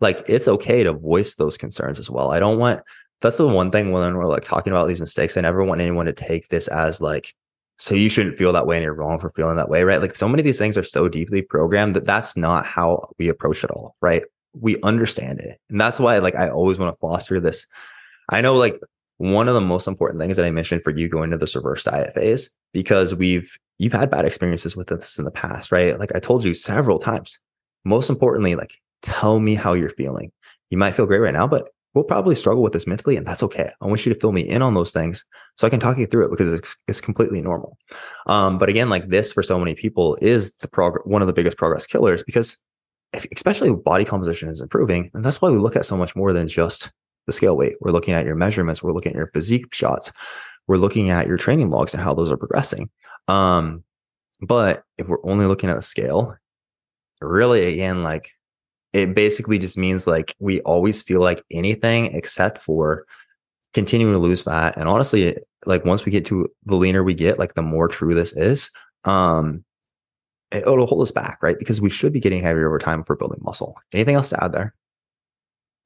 [0.00, 2.30] Like it's okay to voice those concerns as well.
[2.30, 2.82] I don't want
[3.20, 5.36] that's the one thing when we're like talking about these mistakes.
[5.36, 7.34] I never want anyone to take this as like,
[7.78, 10.00] so you shouldn't feel that way and you're wrong for feeling that way, right?
[10.00, 13.28] Like so many of these things are so deeply programmed that that's not how we
[13.28, 14.24] approach it all, right?
[14.52, 15.58] We understand it.
[15.70, 17.66] And that's why like I always want to foster this.
[18.28, 18.78] I know like
[19.16, 21.84] one of the most important things that I mentioned for you going to this reverse
[21.84, 25.98] diet phase, because we've you've had bad experiences with this in the past, right?
[25.98, 27.38] Like I told you several times.
[27.84, 30.32] Most importantly, like tell me how you're feeling.
[30.70, 33.42] You might feel great right now, but we'll probably struggle with this mentally, and that's
[33.42, 33.70] okay.
[33.80, 35.24] I want you to fill me in on those things
[35.56, 37.76] so I can talk you through it because it's, it's completely normal.
[38.26, 41.56] Um, but again, like this for so many people is the one of the biggest
[41.56, 42.56] progress killers because
[43.14, 45.10] if, especially body composition is improving.
[45.14, 46.90] And that's why we look at so much more than just
[47.26, 47.76] the scale weight.
[47.80, 48.82] We're looking at your measurements.
[48.82, 50.12] We're looking at your physique shots.
[50.66, 52.90] We're looking at your training logs and how those are progressing.
[53.28, 53.84] Um,
[54.40, 56.36] but if we're only looking at the scale,
[57.20, 58.30] really again, like
[58.92, 63.06] it basically just means like we always feel like anything except for
[63.72, 64.74] continuing to lose fat.
[64.76, 68.14] And honestly, like once we get to the leaner we get, like the more true
[68.14, 68.70] this is,
[69.04, 69.64] um,
[70.52, 71.58] it'll hold us back, right?
[71.58, 73.76] Because we should be getting heavier over time for building muscle.
[73.92, 74.74] Anything else to add there?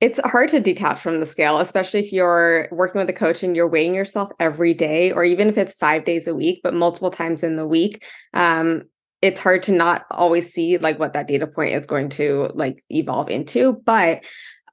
[0.00, 3.56] It's hard to detach from the scale, especially if you're working with a coach and
[3.56, 7.10] you're weighing yourself every day, or even if it's five days a week, but multiple
[7.10, 8.04] times in the week.
[8.32, 8.82] Um,
[9.22, 12.84] it's hard to not always see like what that data point is going to like
[12.90, 13.82] evolve into.
[13.84, 14.22] But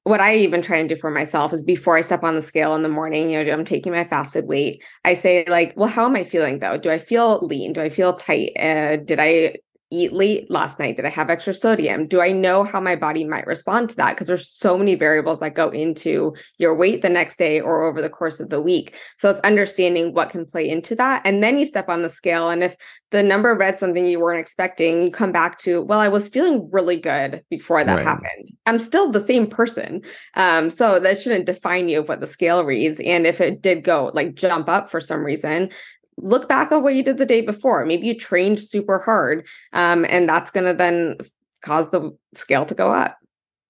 [0.03, 2.75] what I even try and do for myself is before I step on the scale
[2.75, 4.83] in the morning, you know, I'm taking my fasted weight.
[5.03, 6.77] I say like, well, how am I feeling though?
[6.77, 7.73] Do I feel lean?
[7.73, 8.51] Do I feel tight?
[8.59, 9.55] Uh, did I
[9.91, 10.95] eat late last night?
[10.95, 12.07] Did I have extra sodium?
[12.07, 14.11] Do I know how my body might respond to that?
[14.11, 18.01] Because there's so many variables that go into your weight the next day or over
[18.01, 18.95] the course of the week.
[19.19, 21.21] So it's understanding what can play into that.
[21.25, 22.49] And then you step on the scale.
[22.49, 22.75] And if
[23.11, 26.69] the number read something you weren't expecting, you come back to, well, I was feeling
[26.71, 28.03] really good before that right.
[28.03, 28.51] happened.
[28.65, 30.01] I'm still the same person.
[30.33, 32.99] Um, so that shouldn't define you of what the scale reads.
[32.99, 35.69] And if it did go like jump up for some reason,
[36.17, 37.85] look back on what you did the day before.
[37.85, 41.17] Maybe you trained super hard, um, and that's going to then
[41.61, 43.17] cause the scale to go up.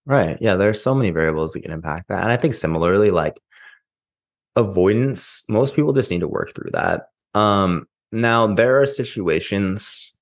[0.05, 0.38] Right.
[0.39, 0.55] Yeah.
[0.55, 2.21] There's so many variables that can impact that.
[2.21, 3.39] And I think similarly, like
[4.55, 7.08] avoidance, most people just need to work through that.
[7.34, 10.17] Um, now, there are situations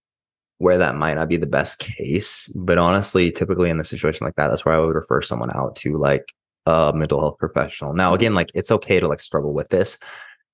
[0.60, 4.36] where that might not be the best case, but honestly, typically in a situation like
[4.36, 6.34] that, that's where I would refer someone out to like
[6.66, 7.94] a mental health professional.
[7.94, 9.98] Now, again, like it's okay to like struggle with this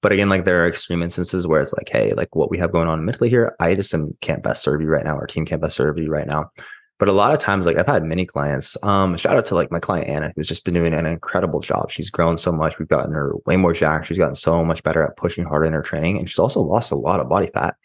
[0.02, 2.72] but again, like there are extreme instances where it's like, hey, like what we have
[2.72, 5.16] going on mentally here, I just am, can't best serve you right now.
[5.16, 6.52] Our team can't best serve you right now.
[7.00, 8.76] But a lot of times, like I've had many clients.
[8.84, 11.92] Um, shout out to like my client Anna, who's just been doing an incredible job.
[11.92, 12.78] She's grown so much.
[12.78, 14.08] We've gotten her way more jacked.
[14.08, 16.92] She's gotten so much better at pushing harder in her training, and she's also lost
[16.92, 17.76] a lot of body fat.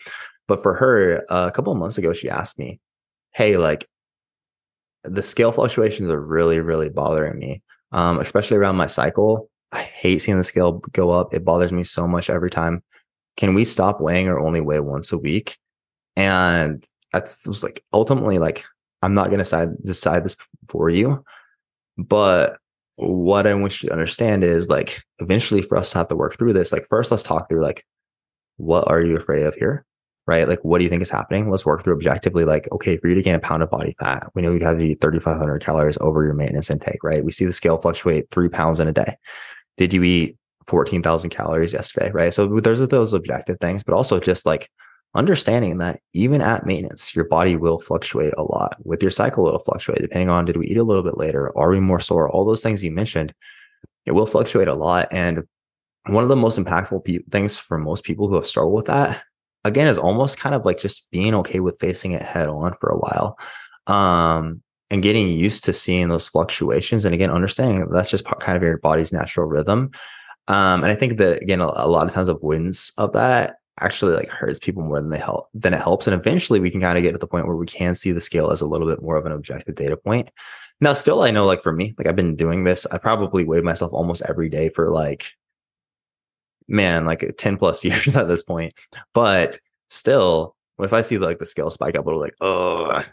[0.49, 2.81] But for her, uh, a couple of months ago, she asked me,
[3.33, 3.89] "Hey, like
[5.05, 9.49] the scale fluctuations are really, really bothering me, um, especially around my cycle.
[9.75, 11.35] I hate seeing the scale go up.
[11.35, 12.83] It bothers me so much every time.
[13.37, 15.59] Can we stop weighing or only weigh once a week?
[16.15, 18.65] And I was like, ultimately, like,
[19.03, 20.37] I'm not going to decide, this
[20.69, 21.25] for you.
[21.99, 22.59] But
[22.97, 26.39] what I want you to understand is like, eventually for us to have to work
[26.39, 27.85] through this, like, first, let's talk through like,
[28.57, 29.85] what are you afraid of here?
[30.29, 30.47] Right?
[30.47, 31.51] Like, what do you think is happening?
[31.51, 32.45] Let's work through objectively.
[32.45, 34.79] Like, okay, for you to gain a pound of body fat, we know you'd have
[34.79, 37.25] to eat 3,500 calories over your maintenance intake, right?
[37.25, 39.17] We see the scale fluctuate three pounds in a day
[39.77, 42.11] did you eat 14,000 calories yesterday?
[42.11, 42.33] Right.
[42.33, 44.71] So there's those objective things, but also just like,
[45.15, 48.77] understanding that even at maintenance, your body will fluctuate a lot.
[48.85, 51.57] With your cycle, it'll fluctuate depending on did we eat a little bit later?
[51.57, 52.29] Are we more sore?
[52.29, 53.33] All those things you mentioned,
[54.07, 55.09] it will fluctuate a lot.
[55.13, 55.45] And
[56.07, 59.23] one of the most impactful pe- things for most people who have struggled with that,
[59.65, 62.91] again, is almost kind of like just being okay with facing it head on for
[62.91, 63.39] a while.
[63.87, 64.63] Um,
[64.95, 68.63] and getting used to seeing those fluctuations and again understanding that that's just kind of
[68.63, 69.91] your body's natural rhythm.
[70.47, 74.15] Um, and i think that again a, a lot of times avoidance of that actually
[74.15, 76.07] like hurts people more than they help than it helps.
[76.07, 78.21] And eventually we can kind of get to the point where we can see the
[78.21, 80.31] scale as a little bit more of an objective data point.
[80.81, 83.65] Now still i know like for me like i've been doing this i probably weighed
[83.65, 85.33] myself almost every day for like
[86.69, 88.75] man like 10 plus years at this point.
[89.13, 93.05] But still if i see like the scale spike up a little like oh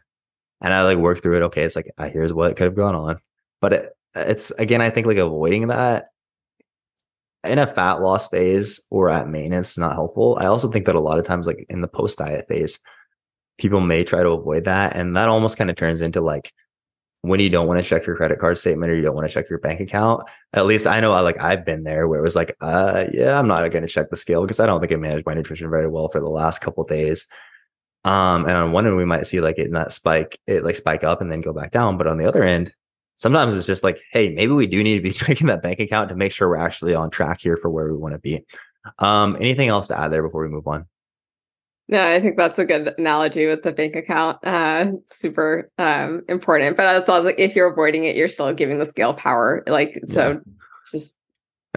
[0.62, 3.20] and i like work through it okay it's like here's what could have gone on
[3.60, 6.12] but it, it's again i think like avoiding that
[7.44, 10.38] in a fat loss phase or at maintenance not helpful.
[10.40, 12.80] I also think that a lot of times, like in the post diet phase,
[13.58, 14.96] people may try to avoid that.
[14.96, 16.54] And that almost kind of turns into like
[17.22, 19.34] when you don't want to check your credit card statement or you don't want to
[19.34, 20.28] check your bank account.
[20.54, 23.38] At least I know I like I've been there where it was like, uh yeah,
[23.38, 25.88] I'm not gonna check the scale because I don't think I managed my nutrition very
[25.88, 27.28] well for the last couple days.
[28.04, 30.76] Um, and on one end we might see like it in that spike, it like
[30.76, 31.98] spike up and then go back down.
[31.98, 32.74] But on the other end,
[33.16, 36.10] sometimes it's just like, hey, maybe we do need to be checking that bank account
[36.10, 38.44] to make sure we're actually on track here for where we want to be.
[39.00, 40.88] Um, anything else to add there before we move on?
[41.88, 44.38] No, I think that's a good analogy with the bank account.
[44.46, 46.78] Uh, super um, important.
[46.78, 49.62] But it's also like if you're avoiding it, you're still giving the scale power.
[49.68, 50.38] Like so, yeah.
[50.90, 51.16] just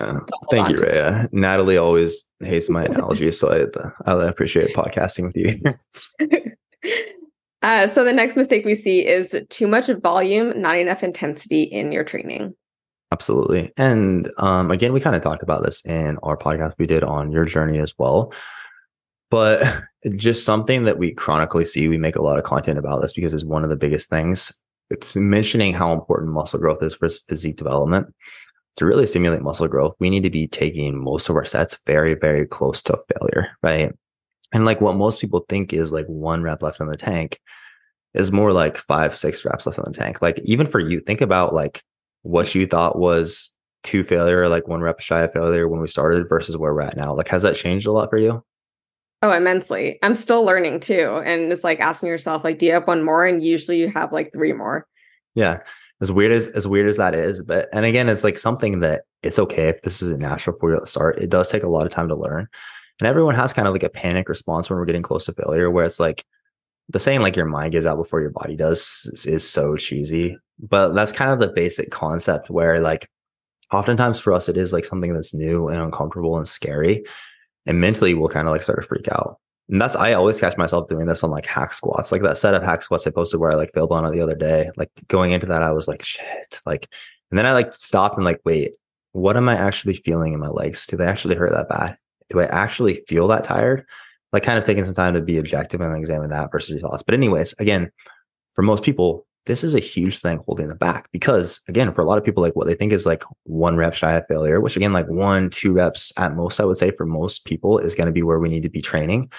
[0.00, 0.18] yeah.
[0.50, 1.28] Thank you, Rhea.
[1.32, 3.50] Natalie always hates my analogies, so
[4.06, 6.50] I, I appreciate podcasting with you.
[7.64, 11.92] Uh, so the next mistake we see is too much volume, not enough intensity in
[11.92, 12.54] your training.
[13.10, 13.72] Absolutely.
[13.78, 17.32] And um, again, we kind of talked about this in our podcast we did on
[17.32, 18.34] your journey as well.
[19.30, 19.82] But
[20.16, 23.32] just something that we chronically see, we make a lot of content about this because
[23.32, 24.52] it's one of the biggest things.
[24.90, 28.14] It's mentioning how important muscle growth is for physique development.
[28.76, 32.14] To really stimulate muscle growth, we need to be taking most of our sets very,
[32.14, 33.92] very close to failure, right?
[34.52, 37.38] And like what most people think is like one rep left in the tank
[38.14, 40.22] is more like five, six reps left in the tank.
[40.22, 41.82] Like even for you, think about like
[42.22, 46.28] what you thought was to failure, like one rep shy of failure when we started
[46.28, 47.14] versus where we're at now.
[47.14, 48.44] Like has that changed a lot for you?
[49.22, 49.98] Oh, immensely.
[50.02, 51.22] I'm still learning too.
[51.24, 53.24] And it's like asking yourself, like, do you have one more?
[53.24, 54.86] And usually you have like three more.
[55.34, 55.60] Yeah.
[56.04, 57.42] As weird as as weird as that is.
[57.42, 60.70] But and again, it's like something that it's okay if this is a natural for
[60.70, 61.18] you the start.
[61.18, 62.46] It does take a lot of time to learn.
[63.00, 65.70] And everyone has kind of like a panic response when we're getting close to failure,
[65.70, 66.22] where it's like
[66.90, 70.36] the saying like your mind gives out before your body does is, is so cheesy.
[70.58, 73.08] But that's kind of the basic concept where like
[73.72, 77.06] oftentimes for us it is like something that's new and uncomfortable and scary.
[77.64, 79.38] And mentally we'll kind of like start to freak out.
[79.68, 82.54] And that's I always catch myself doing this on like hack squats, like that set
[82.54, 84.70] of hack squats I posted where I like failed on it the other day.
[84.76, 86.60] Like going into that, I was like, shit.
[86.66, 86.88] Like,
[87.30, 88.76] and then I like stopped and like, wait,
[89.12, 90.86] what am I actually feeling in my legs?
[90.86, 91.96] Do they actually hurt that bad?
[92.30, 93.86] do I actually feel that tired?
[94.32, 97.02] Like kind of taking some time to be objective and examine that versus your thoughts.
[97.02, 97.90] But anyways, again,
[98.54, 102.04] for most people, this is a huge thing holding them back because again, for a
[102.04, 104.76] lot of people, like what they think is like one rep shy of failure, which
[104.76, 108.06] again, like one, two reps at most, I would say for most people is going
[108.06, 109.30] to be where we need to be training.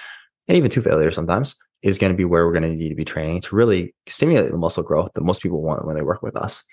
[0.48, 2.94] And even two failures sometimes is going to be where we're going to need to
[2.94, 6.22] be training to really stimulate the muscle growth that most people want when they work
[6.22, 6.64] with us.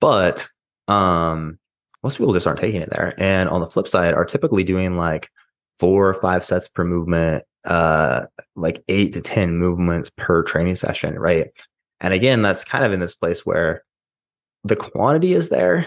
[0.00, 0.46] But
[0.88, 1.58] um,
[2.02, 3.14] most people just aren't taking it there.
[3.16, 5.30] And on the flip side, are typically doing like
[5.78, 11.18] four or five sets per movement, uh, like eight to 10 movements per training session,
[11.18, 11.48] right?
[12.02, 13.82] And again, that's kind of in this place where
[14.64, 15.86] the quantity is there,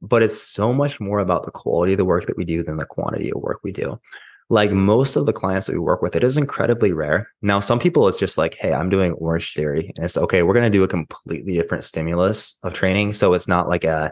[0.00, 2.78] but it's so much more about the quality of the work that we do than
[2.78, 4.00] the quantity of work we do.
[4.48, 7.28] Like most of the clients that we work with, it is incredibly rare.
[7.42, 10.42] Now, some people, it's just like, hey, I'm doing Orange Theory, and it's okay.
[10.42, 14.10] We're going to do a completely different stimulus of training, so it's not like a,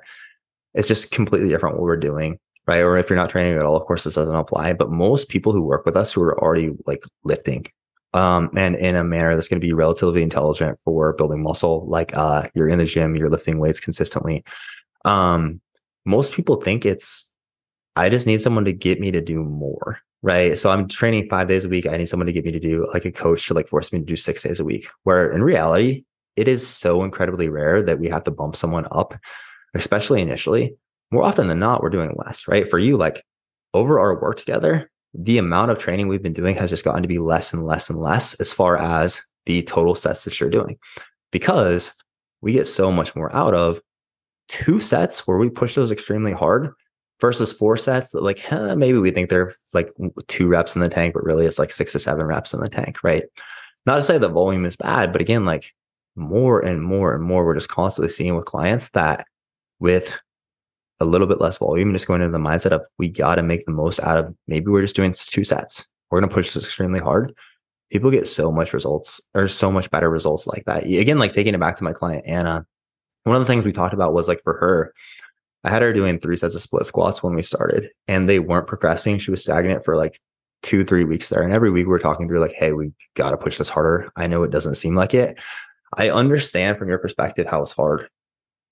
[0.74, 2.82] it's just completely different what we're doing right?
[2.82, 4.72] Or if you're not training at all, of course, this doesn't apply.
[4.72, 7.66] But most people who work with us who are already like lifting,
[8.16, 12.16] um, and in a manner that's going to be relatively intelligent for building muscle, like
[12.16, 14.42] uh, you're in the gym, you're lifting weights consistently.
[15.04, 15.60] Um,
[16.04, 17.32] most people think it's,
[17.94, 20.58] I just need someone to get me to do more, right?
[20.58, 21.86] So I'm training five days a week.
[21.86, 23.98] I need someone to get me to do like a coach to like force me
[23.98, 24.88] to do six days a week.
[25.02, 26.04] Where in reality,
[26.36, 29.14] it is so incredibly rare that we have to bump someone up,
[29.74, 30.76] especially initially
[31.10, 32.68] more often than not, we're doing less, right?
[32.68, 33.24] For you, like
[33.74, 37.08] over our work together, the amount of training we've been doing has just gotten to
[37.08, 40.78] be less and less and less as far as the total sets that you're doing
[41.30, 41.90] because
[42.42, 43.80] we get so much more out of
[44.48, 46.70] two sets where we push those extremely hard
[47.20, 49.90] versus four sets that like huh, maybe we think they're like
[50.28, 52.68] two reps in the tank, but really it's like six to seven reps in the
[52.68, 53.24] tank, right?
[53.86, 55.72] Not to say the volume is bad, but again, like
[56.14, 59.26] more and more and more, we're just constantly seeing with clients that
[59.78, 60.18] with
[61.00, 63.42] a little bit less volume, and just going into the mindset of we got to
[63.42, 65.88] make the most out of maybe we're just doing two sets.
[66.10, 67.34] We're going to push this extremely hard.
[67.90, 70.84] People get so much results or so much better results like that.
[70.84, 72.66] Again, like taking it back to my client, Anna,
[73.24, 74.92] one of the things we talked about was like for her,
[75.64, 78.68] I had her doing three sets of split squats when we started and they weren't
[78.68, 79.18] progressing.
[79.18, 80.18] She was stagnant for like
[80.62, 81.42] two, three weeks there.
[81.42, 84.10] And every week we we're talking through like, hey, we got to push this harder.
[84.16, 85.38] I know it doesn't seem like it.
[85.96, 88.08] I understand from your perspective how it's hard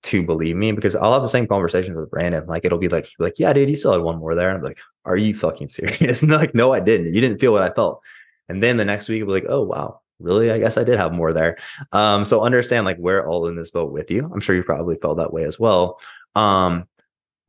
[0.05, 2.45] to believe me because I'll have the same conversation with Brandon.
[2.45, 4.51] Like it'll be like, like, yeah, dude, you still had one more there.
[4.51, 6.21] I'm like, are you fucking serious?
[6.21, 7.13] And like, no, I didn't.
[7.13, 8.01] You didn't feel what I felt.
[8.47, 10.51] And then the next week it'll be like, oh wow, really?
[10.51, 11.57] I guess I did have more there.
[11.91, 14.29] Um, so understand like we're all in this boat with you.
[14.31, 15.99] I'm sure you probably felt that way as well.
[16.35, 16.87] Um,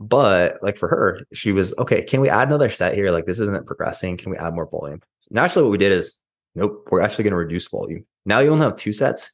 [0.00, 2.02] but like for her, she was okay.
[2.04, 3.10] Can we add another set here?
[3.10, 4.16] Like this isn't progressing.
[4.16, 5.02] Can we add more volume?
[5.30, 6.18] Naturally, what we did is,
[6.54, 8.06] nope, we're actually going to reduce volume.
[8.24, 9.30] Now you only have two sets.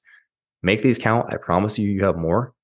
[0.62, 1.32] Make these count.
[1.32, 2.54] I promise you, you have more.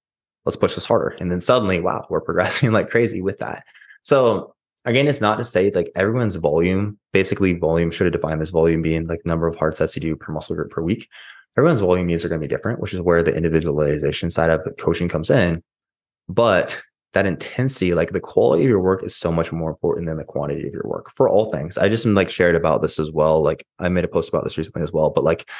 [0.48, 1.14] Let's push this harder.
[1.20, 3.64] And then suddenly, wow, we're progressing like crazy with that.
[4.02, 4.54] So
[4.86, 8.80] again, it's not to say like everyone's volume, basically volume should have defined this volume
[8.80, 11.06] being like number of hard sets you do per muscle group per week.
[11.58, 14.66] Everyone's volume needs are going to be different, which is where the individualization side of
[14.78, 15.62] coaching comes in.
[16.30, 16.80] But
[17.12, 20.24] that intensity, like the quality of your work is so much more important than the
[20.24, 21.76] quantity of your work for all things.
[21.76, 23.42] I just like shared about this as well.
[23.42, 25.50] Like I made a post about this recently as well, but like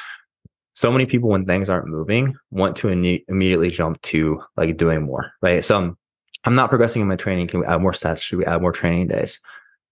[0.79, 5.01] so many people when things aren't moving want to in- immediately jump to like doing
[5.01, 5.61] more, right?
[5.61, 5.97] So I'm,
[6.45, 7.47] I'm not progressing in my training.
[7.47, 8.21] Can we add more sets?
[8.21, 9.41] Should we add more training days?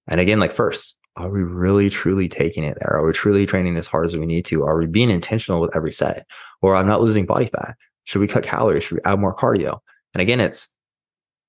[0.08, 2.94] And again, like first, are we really truly taking it there?
[2.94, 4.64] Are we truly training as hard as we need to?
[4.64, 6.26] Are we being intentional with every set?
[6.62, 7.76] Or I'm not losing body fat.
[8.06, 8.86] Should we cut calories?
[8.86, 9.80] Should we add more cardio?
[10.14, 10.70] And again, it's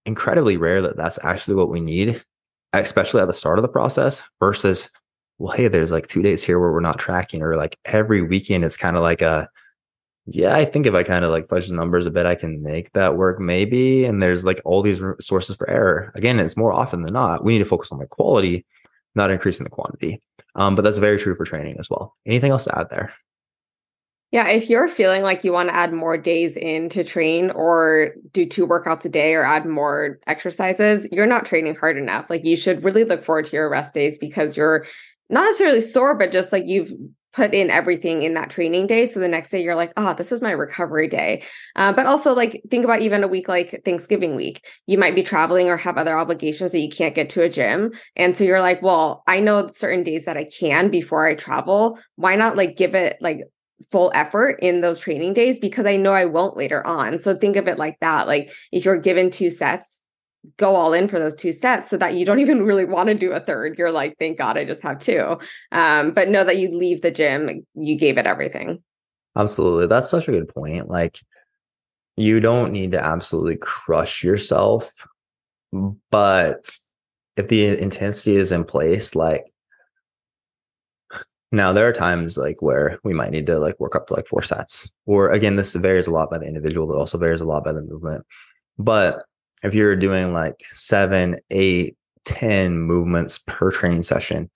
[0.05, 2.24] incredibly rare that that's actually what we need,
[2.72, 4.91] especially at the start of the process versus,
[5.39, 8.64] well, hey, there's like two days here where we're not tracking, or like every weekend,
[8.64, 9.49] it's kind of like a,
[10.26, 12.62] yeah, I think if I kind of like fudge the numbers a bit, I can
[12.62, 14.05] make that work maybe.
[14.05, 16.12] And there's like all these sources for error.
[16.14, 18.66] Again, it's more often than not, we need to focus on the quality,
[19.14, 20.20] not increasing the quantity.
[20.55, 22.16] Um, but that's very true for training as well.
[22.26, 23.12] Anything else to add there?
[24.30, 28.11] Yeah, if you're feeling like you want to add more days in to train or
[28.32, 32.26] do two workouts a day or add more exercises, you're not training hard enough.
[32.28, 34.84] Like you should really look forward to your rest days because you're
[35.29, 36.93] not necessarily sore, but just like you've
[37.33, 39.07] put in everything in that training day.
[39.07, 41.45] So the next day you're like, oh, this is my recovery day.
[41.76, 44.64] Uh, but also, like, think about even a week like Thanksgiving week.
[44.87, 47.93] You might be traveling or have other obligations that you can't get to a gym.
[48.16, 51.99] And so you're like, well, I know certain days that I can before I travel.
[52.16, 53.43] Why not like give it like
[53.93, 57.18] full effort in those training days because I know I won't later on.
[57.18, 58.26] So think of it like that.
[58.26, 60.03] Like if you're given two sets,
[60.57, 63.14] go all in for those two sets so that you don't even really want to
[63.14, 63.78] do a third.
[63.78, 65.38] You're like, thank God I just have two.
[65.72, 68.82] Um, but know that you leave the gym, you gave it everything.
[69.36, 69.86] Absolutely.
[69.86, 70.88] That's such a good point.
[70.88, 71.18] Like
[72.16, 75.07] you don't need to absolutely crush yourself,
[76.11, 76.76] but
[77.36, 79.44] if the intensity is in place, like
[81.53, 84.26] now there are times like where we might need to like work up to like
[84.26, 84.92] four sets.
[85.07, 87.72] Or again, this varies a lot by the individual, it also varies a lot by
[87.72, 88.26] the movement.
[88.78, 89.24] But
[89.62, 94.50] if you're doing like seven, eight, ten movements per training session,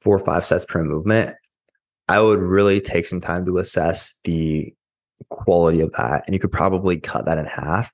[0.00, 1.34] four or five sets per movement,
[2.08, 4.72] I would really take some time to assess the
[5.28, 6.24] quality of that.
[6.26, 7.92] And you could probably cut that in half,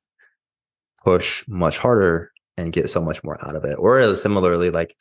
[1.03, 3.77] push much harder, and get so much more out of it.
[3.79, 4.95] Or similarly, like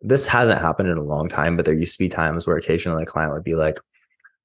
[0.00, 3.04] this hasn't happened in a long time, but there used to be times where occasionally
[3.04, 3.78] a client would be like,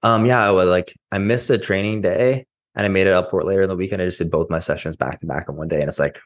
[0.03, 2.45] um, yeah, I would like I missed a training day
[2.75, 4.01] and I made it up for it later in the weekend.
[4.01, 5.79] I just did both my sessions back to back in one day.
[5.79, 6.19] And it's like,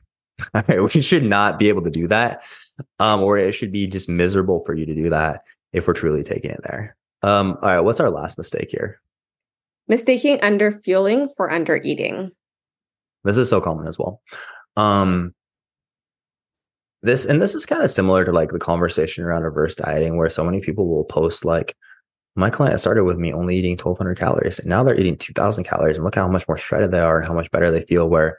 [0.53, 2.43] right, we should not be able to do that.
[2.99, 5.41] Um, or it should be just miserable for you to do that
[5.73, 6.95] if we're truly taking it there.
[7.21, 8.99] Um, all right, what's our last mistake here?
[9.87, 12.31] Mistaking under fueling for under eating.
[13.23, 14.21] This is so common as well.
[14.77, 15.35] Um,
[17.03, 20.29] this and this is kind of similar to like the conversation around reverse dieting where
[20.29, 21.75] so many people will post like
[22.35, 25.97] my client started with me only eating 1200 calories and now they're eating 2000 calories
[25.97, 28.37] and look how much more shredded they are and how much better they feel where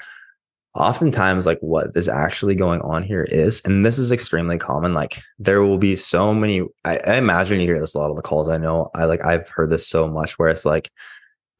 [0.74, 5.22] oftentimes like what is actually going on here is and this is extremely common like
[5.38, 8.22] there will be so many I, I imagine you hear this a lot on the
[8.22, 10.90] calls i know i like i've heard this so much where it's like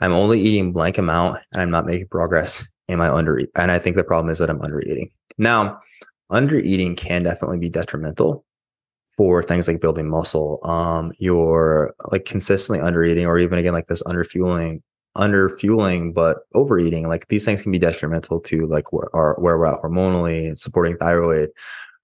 [0.01, 3.79] i'm only eating blank amount and i'm not making progress am i under and i
[3.79, 5.79] think the problem is that i'm under eating now
[6.31, 8.47] under eating can definitely be detrimental
[9.15, 10.59] for things like building muscle.
[10.65, 14.83] Um, you're like consistently under eating, or even again like this under fueling,
[15.17, 17.09] under fueling, but overeating.
[17.09, 20.97] Like these things can be detrimental to like where, our, where we're at hormonally, supporting
[20.97, 21.51] thyroid,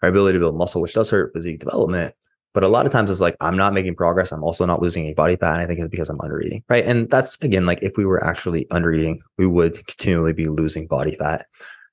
[0.02, 2.14] our ability to build muscle, which does hurt physique development.
[2.54, 4.32] But a lot of times it's like I'm not making progress.
[4.32, 5.54] I'm also not losing any body fat.
[5.54, 6.84] And I think it's because I'm under eating, right?
[6.84, 10.86] And that's again like if we were actually under eating, we would continually be losing
[10.86, 11.46] body fat.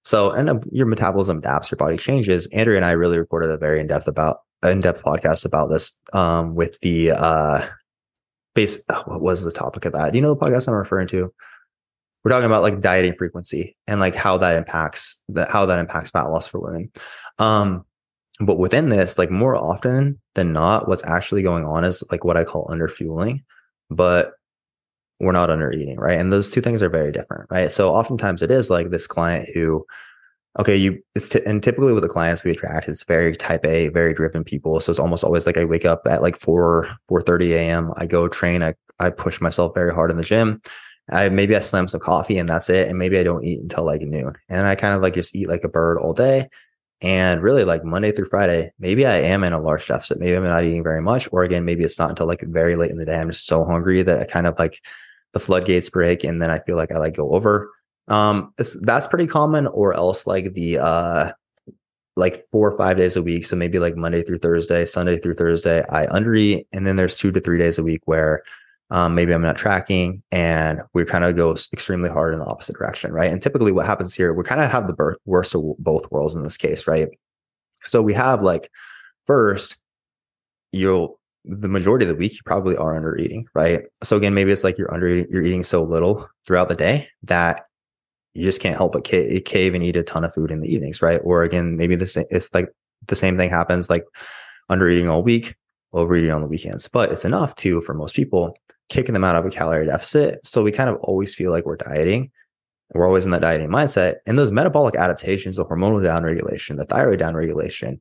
[0.03, 2.47] So and uh, your metabolism adapts, your body changes.
[2.47, 5.99] Andrea and I really recorded a very in depth about in depth podcast about this
[6.13, 7.67] um, with the uh,
[8.55, 8.83] base.
[9.05, 10.11] What was the topic of that?
[10.11, 11.31] Do you know the podcast I'm referring to?
[12.23, 16.09] We're talking about like dieting frequency and like how that impacts that how that impacts
[16.09, 16.91] fat loss for women.
[17.37, 17.85] Um,
[18.39, 22.35] but within this, like more often than not, what's actually going on is like what
[22.35, 23.43] I call under fueling,
[23.91, 24.33] but
[25.19, 26.19] we're not under eating, right?
[26.19, 27.71] And those two things are very different, right?
[27.71, 29.85] So oftentimes it is like this client who,
[30.59, 33.89] okay, you it's t- and typically with the clients we attract, it's very type A,
[33.89, 34.79] very driven people.
[34.79, 37.91] So it's almost always like I wake up at like four four thirty a.m.
[37.97, 40.61] I go train, I I push myself very hard in the gym.
[41.11, 43.85] I maybe I slam some coffee and that's it, and maybe I don't eat until
[43.85, 46.49] like noon, and I kind of like just eat like a bird all day.
[47.01, 50.19] And really, like Monday through Friday, maybe I am in a large deficit.
[50.19, 51.27] Maybe I'm not eating very much.
[51.31, 53.17] Or again, maybe it's not until like very late in the day.
[53.19, 54.81] I'm just so hungry that I kind of like
[55.33, 57.69] the floodgates break and then I feel like I like go over.
[58.07, 59.67] Um, that's pretty common.
[59.67, 61.31] Or else like the uh,
[62.15, 63.45] like four or five days a week.
[63.45, 66.65] So maybe like Monday through Thursday, Sunday through Thursday, I undereat.
[66.71, 68.43] And then there's two to three days a week where
[68.91, 72.77] um, maybe I'm not tracking and we kind of go extremely hard in the opposite
[72.77, 73.31] direction, right?
[73.31, 76.43] And typically what happens here, we kind of have the worst of both worlds in
[76.43, 77.09] this case, right?
[77.83, 78.69] So we have like
[79.25, 79.77] first,
[80.71, 83.83] you'll the majority of the week you probably are under eating, right?
[84.03, 87.07] So again, maybe it's like you're under eating, you're eating so little throughout the day
[87.23, 87.65] that
[88.35, 91.01] you just can't help but cave and eat a ton of food in the evenings,
[91.01, 91.21] right?
[91.23, 92.69] Or again, maybe the same, it's like
[93.07, 94.03] the same thing happens like
[94.69, 95.55] under eating all week,
[95.93, 98.55] overeating on the weekends, but it's enough to for most people
[98.89, 100.45] kicking them out of a calorie deficit.
[100.45, 102.29] So we kind of always feel like we're dieting.
[102.93, 104.17] We're always in that dieting mindset.
[104.27, 107.99] And those metabolic adaptations, the hormonal downregulation, the thyroid downregulation,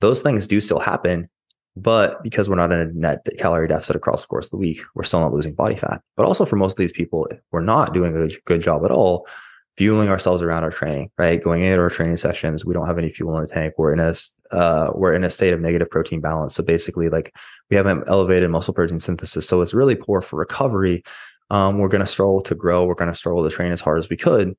[0.00, 1.28] those things do still happen.
[1.74, 4.80] But because we're not in a net calorie deficit across the course of the week,
[4.94, 6.02] we're still not losing body fat.
[6.16, 9.26] But also for most of these people, we're not doing a good job at all
[9.76, 11.42] fueling ourselves around our training, right?
[11.42, 13.74] Going into our training sessions, we don't have any fuel in the tank.
[13.78, 14.14] We're in a
[14.50, 16.54] uh, we're in a state of negative protein balance.
[16.54, 17.34] So basically, like
[17.70, 19.48] we have an elevated muscle protein synthesis.
[19.48, 21.02] So it's really poor for recovery.
[21.50, 22.84] Um, we're going to struggle to grow.
[22.84, 24.54] We're going to struggle to train as hard as we could.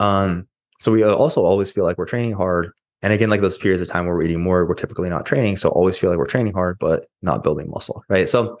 [0.00, 0.48] Um,
[0.78, 2.72] so we also always feel like we're training hard.
[3.02, 5.56] And again, like those periods of time where we're eating more, we're typically not training.
[5.56, 8.28] So always feel like we're training hard, but not building muscle, right?
[8.28, 8.58] So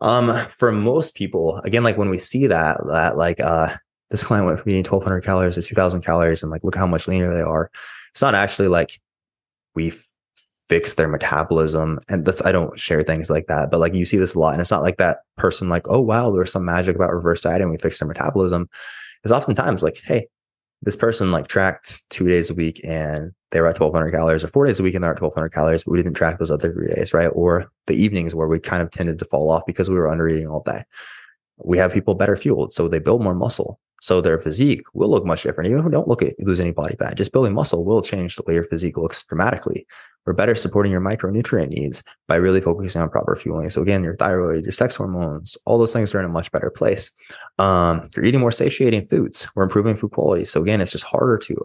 [0.00, 3.76] um, for most people, again, like when we see that, that like uh,
[4.14, 7.08] this client went from eating 1200 calories to 2000 calories and like look how much
[7.08, 7.68] leaner they are.
[8.12, 9.00] It's not actually like
[9.74, 9.92] we
[10.68, 14.16] fix their metabolism and that's i don't share things like that but like you see
[14.16, 16.96] this a lot and it's not like that person like oh wow there's some magic
[16.96, 18.66] about reverse dieting we fix their metabolism.
[19.24, 20.26] Is oftentimes like hey
[20.80, 24.48] this person like tracked two days a week and they were at 1200 calories or
[24.48, 26.72] four days a week and they're at 1200 calories but we didn't track those other
[26.72, 27.30] three days right?
[27.34, 30.28] Or the evenings where we kind of tended to fall off because we were under
[30.28, 30.82] eating all day.
[31.58, 35.24] We have people better fueled so they build more muscle so their physique will look
[35.24, 35.70] much different.
[35.70, 37.14] You don't look at lose any body fat.
[37.14, 39.86] Just building muscle will change the way your physique looks dramatically.
[40.26, 43.70] We're better supporting your micronutrient needs by really focusing on proper fueling.
[43.70, 46.68] So again, your thyroid, your sex hormones, all those things are in a much better
[46.68, 47.10] place.
[47.58, 49.48] Um, you're eating more satiating foods.
[49.54, 50.44] We're improving food quality.
[50.44, 51.56] So again, it's just harder to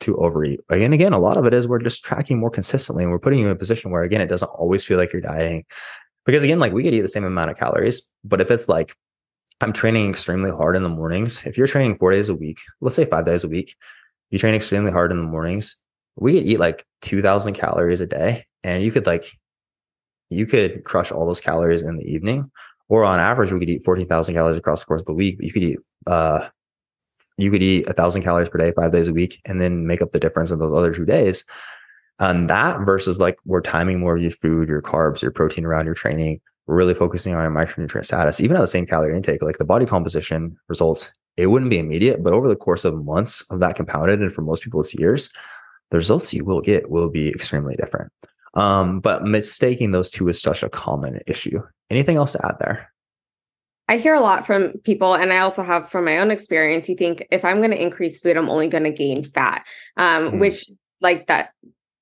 [0.00, 0.60] to overeat.
[0.70, 3.40] Again, again, a lot of it is we're just tracking more consistently, and we're putting
[3.40, 5.66] you in a position where again, it doesn't always feel like you're dieting.
[6.24, 8.96] Because again, like we could eat the same amount of calories, but if it's like
[9.62, 11.46] I'm training extremely hard in the mornings.
[11.46, 13.76] If you're training four days a week, let's say five days a week,
[14.30, 15.76] you train extremely hard in the mornings.
[16.16, 19.24] We could eat like 2000 calories a day and you could like,
[20.30, 22.50] you could crush all those calories in the evening.
[22.88, 25.38] Or on average, we could eat 14,000 calories across the course of the week.
[25.38, 26.48] But You could eat, uh,
[27.38, 30.02] you could eat a thousand calories per day, five days a week, and then make
[30.02, 31.44] up the difference in those other two days.
[32.18, 35.86] And that versus like we're timing more of your food, your carbs, your protein around
[35.86, 39.64] your training, really focusing on micronutrient status, even at the same calorie intake, like the
[39.64, 43.76] body composition results, it wouldn't be immediate, but over the course of months of that
[43.76, 45.30] compounded, and for most people it's years,
[45.90, 48.12] the results you will get will be extremely different.
[48.54, 51.62] Um, but mistaking those two is such a common issue.
[51.90, 52.92] Anything else to add there?
[53.88, 56.88] I hear a lot from people, and I also have from my own experience.
[56.88, 60.32] You think if I'm going to increase food, I'm only going to gain fat, um,
[60.32, 60.38] mm.
[60.38, 60.66] which
[61.00, 61.50] like that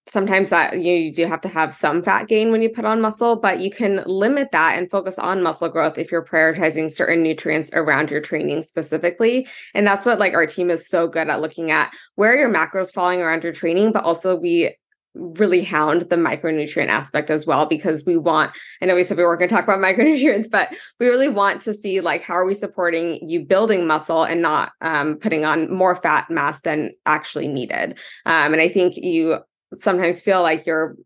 [0.09, 3.01] sometimes that you, you do have to have some fat gain when you put on
[3.01, 7.23] muscle, but you can limit that and focus on muscle growth if you're prioritizing certain
[7.23, 9.47] nutrients around your training specifically.
[9.75, 12.93] And that's what like our team is so good at looking at where your macros
[12.93, 14.75] falling around your training, but also we
[15.15, 19.25] really hound the micronutrient aspect as well because we want i know we said we
[19.25, 22.45] weren't going to talk about micronutrients but we really want to see like how are
[22.45, 27.49] we supporting you building muscle and not um, putting on more fat mass than actually
[27.49, 29.41] needed um, and i think you
[29.75, 30.97] sometimes feel like you're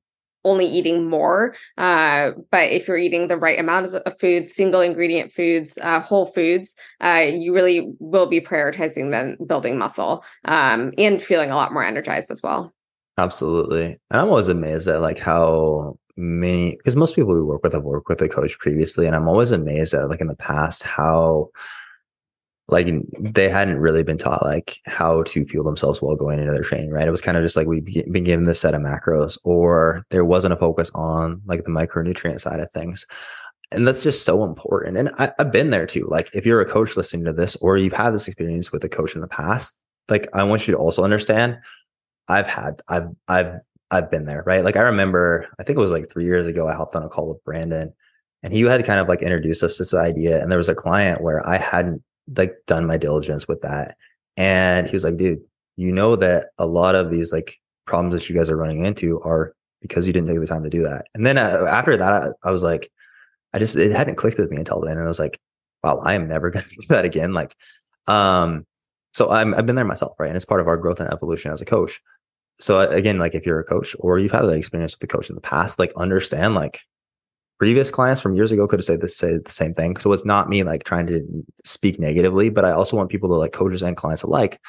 [0.45, 1.55] only eating more.
[1.79, 6.27] Uh, but if you're eating the right amount of foods, single ingredient foods, uh, whole
[6.27, 11.73] foods, uh, you really will be prioritizing then building muscle um, and feeling a lot
[11.73, 12.75] more energized as well.
[13.17, 13.85] Absolutely.
[14.11, 17.85] And I'm always amazed at like how many, because most people we work with have
[17.85, 19.07] worked with a coach previously.
[19.07, 21.51] And I'm always amazed at like in the past how
[22.69, 22.87] like
[23.19, 26.91] they hadn't really been taught like how to fuel themselves while going into their training,
[26.91, 27.07] right?
[27.07, 30.25] It was kind of just like we've been given this set of macros, or there
[30.25, 33.05] wasn't a focus on like the micronutrient side of things.
[33.71, 34.97] And that's just so important.
[34.97, 36.07] And I, I've been there too.
[36.07, 38.89] Like if you're a coach listening to this, or you've had this experience with a
[38.89, 41.59] coach in the past, like I want you to also understand,
[42.29, 43.59] I've had, I've, I've,
[43.91, 44.65] I've been there, right?
[44.65, 47.09] Like I remember, I think it was like three years ago, I hopped on a
[47.09, 47.93] call with Brandon
[48.43, 50.41] and he had kind of like introduced us to this idea.
[50.41, 52.03] And there was a client where I hadn't
[52.37, 53.97] like done my diligence with that.
[54.37, 55.43] And he was like, dude,
[55.77, 59.21] you know that a lot of these like problems that you guys are running into
[59.23, 61.07] are because you didn't take the time to do that.
[61.15, 62.91] And then uh, after that, I, I, was like,
[63.53, 64.97] I just, it hadn't clicked with me until then.
[64.97, 65.39] And I was like,
[65.83, 67.35] wow, I am never going to do that again.
[67.35, 67.55] Like,
[68.07, 68.67] um,
[69.13, 70.29] so I'm, I've been there myself, right?
[70.29, 72.01] And it's part of our growth and evolution as a coach.
[72.59, 75.29] So again, like if you're a coach or you've had that experience with the coach
[75.29, 76.81] in the past, like understand like
[77.65, 79.07] previous clients from years ago could have said the,
[79.43, 79.97] the same thing.
[79.97, 81.23] So it's not me like trying to
[81.65, 84.61] speak negatively, but I also want people to like coaches and clients alike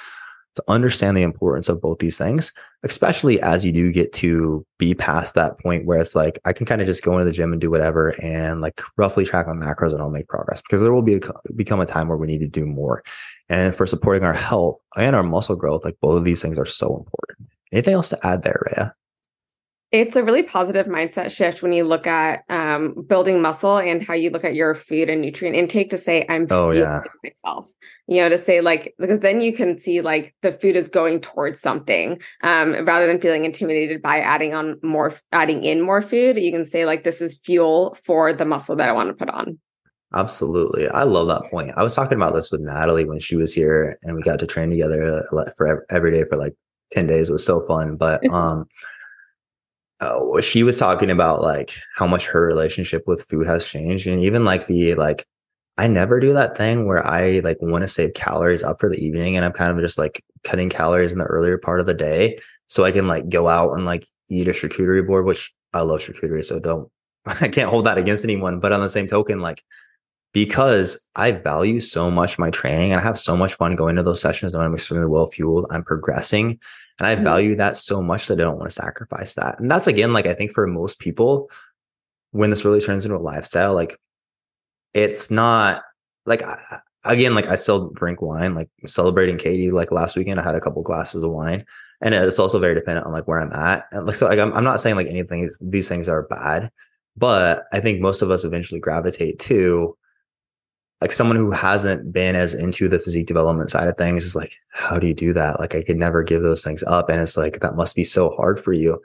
[0.55, 4.95] to understand the importance of both these things, especially as you do get to be
[4.95, 7.51] past that point where it's like I can kind of just go into the gym
[7.51, 10.93] and do whatever and like roughly track my macros and I'll make progress because there
[10.93, 13.03] will be a, become a time where we need to do more.
[13.49, 16.65] And for supporting our health and our muscle growth, like both of these things are
[16.65, 17.49] so important.
[17.73, 18.95] Anything else to add there, Rhea?
[19.95, 24.13] It's a really positive mindset shift when you look at um, building muscle and how
[24.13, 26.99] you look at your food and nutrient intake to say, I'm oh, yeah.
[27.23, 27.71] myself,
[28.05, 31.21] you know, to say like, because then you can see like the food is going
[31.21, 36.35] towards something um, rather than feeling intimidated by adding on more, adding in more food.
[36.35, 39.33] You can say like, this is fuel for the muscle that I want to put
[39.33, 39.57] on.
[40.13, 40.89] Absolutely.
[40.89, 41.71] I love that point.
[41.77, 44.45] I was talking about this with Natalie when she was here and we got to
[44.45, 45.25] train together
[45.55, 46.53] for every day for like
[46.91, 47.29] 10 days.
[47.29, 47.95] It was so fun.
[47.95, 48.65] But, um,
[50.01, 54.19] uh, she was talking about like how much her relationship with food has changed and
[54.19, 55.25] even like the like
[55.77, 59.03] i never do that thing where i like want to save calories up for the
[59.03, 61.93] evening and i'm kind of just like cutting calories in the earlier part of the
[61.93, 62.37] day
[62.67, 66.01] so i can like go out and like eat a charcuterie board which i love
[66.01, 66.89] charcuterie so don't
[67.25, 69.63] i can't hold that against anyone but on the same token like
[70.35, 74.03] because I value so much my training and I have so much fun going to
[74.03, 76.59] those sessions knowing I'm extremely well fueled, I'm progressing.
[76.99, 77.23] And I mm-hmm.
[77.23, 79.59] value that so much that I don't want to sacrifice that.
[79.59, 81.49] And that's again, like I think for most people,
[82.31, 83.97] when this really turns into a lifestyle, like
[84.93, 85.83] it's not
[86.25, 86.41] like
[87.03, 90.61] again, like I still drink wine, like celebrating Katie, like last weekend, I had a
[90.61, 91.63] couple glasses of wine.
[92.01, 93.85] And it's also very dependent on like where I'm at.
[93.91, 96.69] And like so like I'm, I'm not saying like anything these things are bad,
[97.15, 99.97] but I think most of us eventually gravitate to
[101.01, 104.55] like someone who hasn't been as into the physique development side of things is like,
[104.71, 105.59] how do you do that?
[105.59, 107.09] Like I could never give those things up.
[107.09, 109.01] And it's like, that must be so hard for you.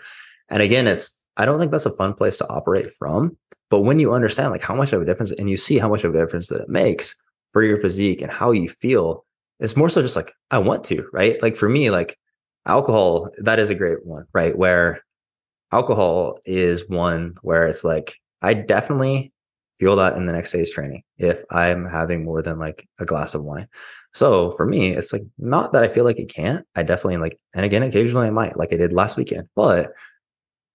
[0.48, 3.36] And again, it's, I don't think that's a fun place to operate from.
[3.70, 6.04] But when you understand like how much of a difference and you see how much
[6.04, 7.14] of a difference that it makes
[7.50, 9.24] for your physique and how you feel,
[9.58, 11.40] it's more so just like, I want to, right?
[11.42, 12.18] Like for me, like
[12.66, 14.56] alcohol, that is a great one, right?
[14.56, 15.02] Where
[15.72, 19.32] alcohol is one where it's like, I definitely
[19.80, 23.34] feel that in the next day's training if I'm having more than like a glass
[23.34, 23.66] of wine.
[24.12, 26.66] So for me, it's like not that I feel like it can't.
[26.76, 29.92] I definitely like, and again, occasionally I might, like I did last weekend, but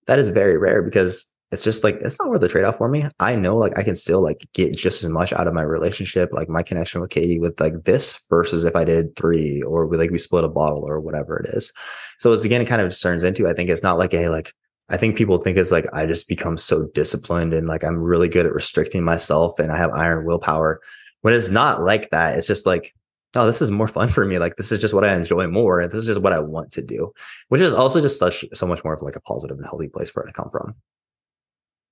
[0.07, 3.07] that is very rare because it's just like it's not worth the trade-off for me.
[3.19, 6.29] I know like I can still like get just as much out of my relationship,
[6.33, 9.97] like my connection with Katie with like this versus if I did three or we
[9.97, 11.71] like we split a bottle or whatever it is.
[12.19, 14.29] So it's again, it kind of just turns into I think it's not like a
[14.29, 14.53] like
[14.89, 18.29] I think people think it's like I just become so disciplined and like I'm really
[18.29, 20.79] good at restricting myself and I have iron willpower.
[21.21, 22.93] When it's not like that, it's just like,
[23.35, 24.37] oh, this is more fun for me.
[24.37, 26.71] Like this is just what I enjoy more, and this is just what I want
[26.73, 27.11] to do,
[27.49, 30.09] which is also just such so much more of like a positive and healthy place
[30.09, 30.75] for it to come from.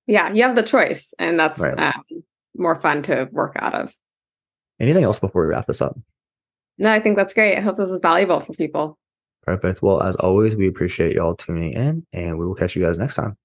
[0.06, 1.78] Yeah, you have the choice, and that's right.
[1.78, 2.04] um,
[2.56, 3.92] more fun to work out of.
[4.80, 5.98] Anything else before we wrap this up?
[6.78, 7.56] No, I think that's great.
[7.56, 8.98] I hope this is valuable for people.
[9.46, 9.82] Perfect.
[9.82, 13.16] Well, as always, we appreciate y'all tuning in and we will catch you guys next
[13.16, 13.36] time.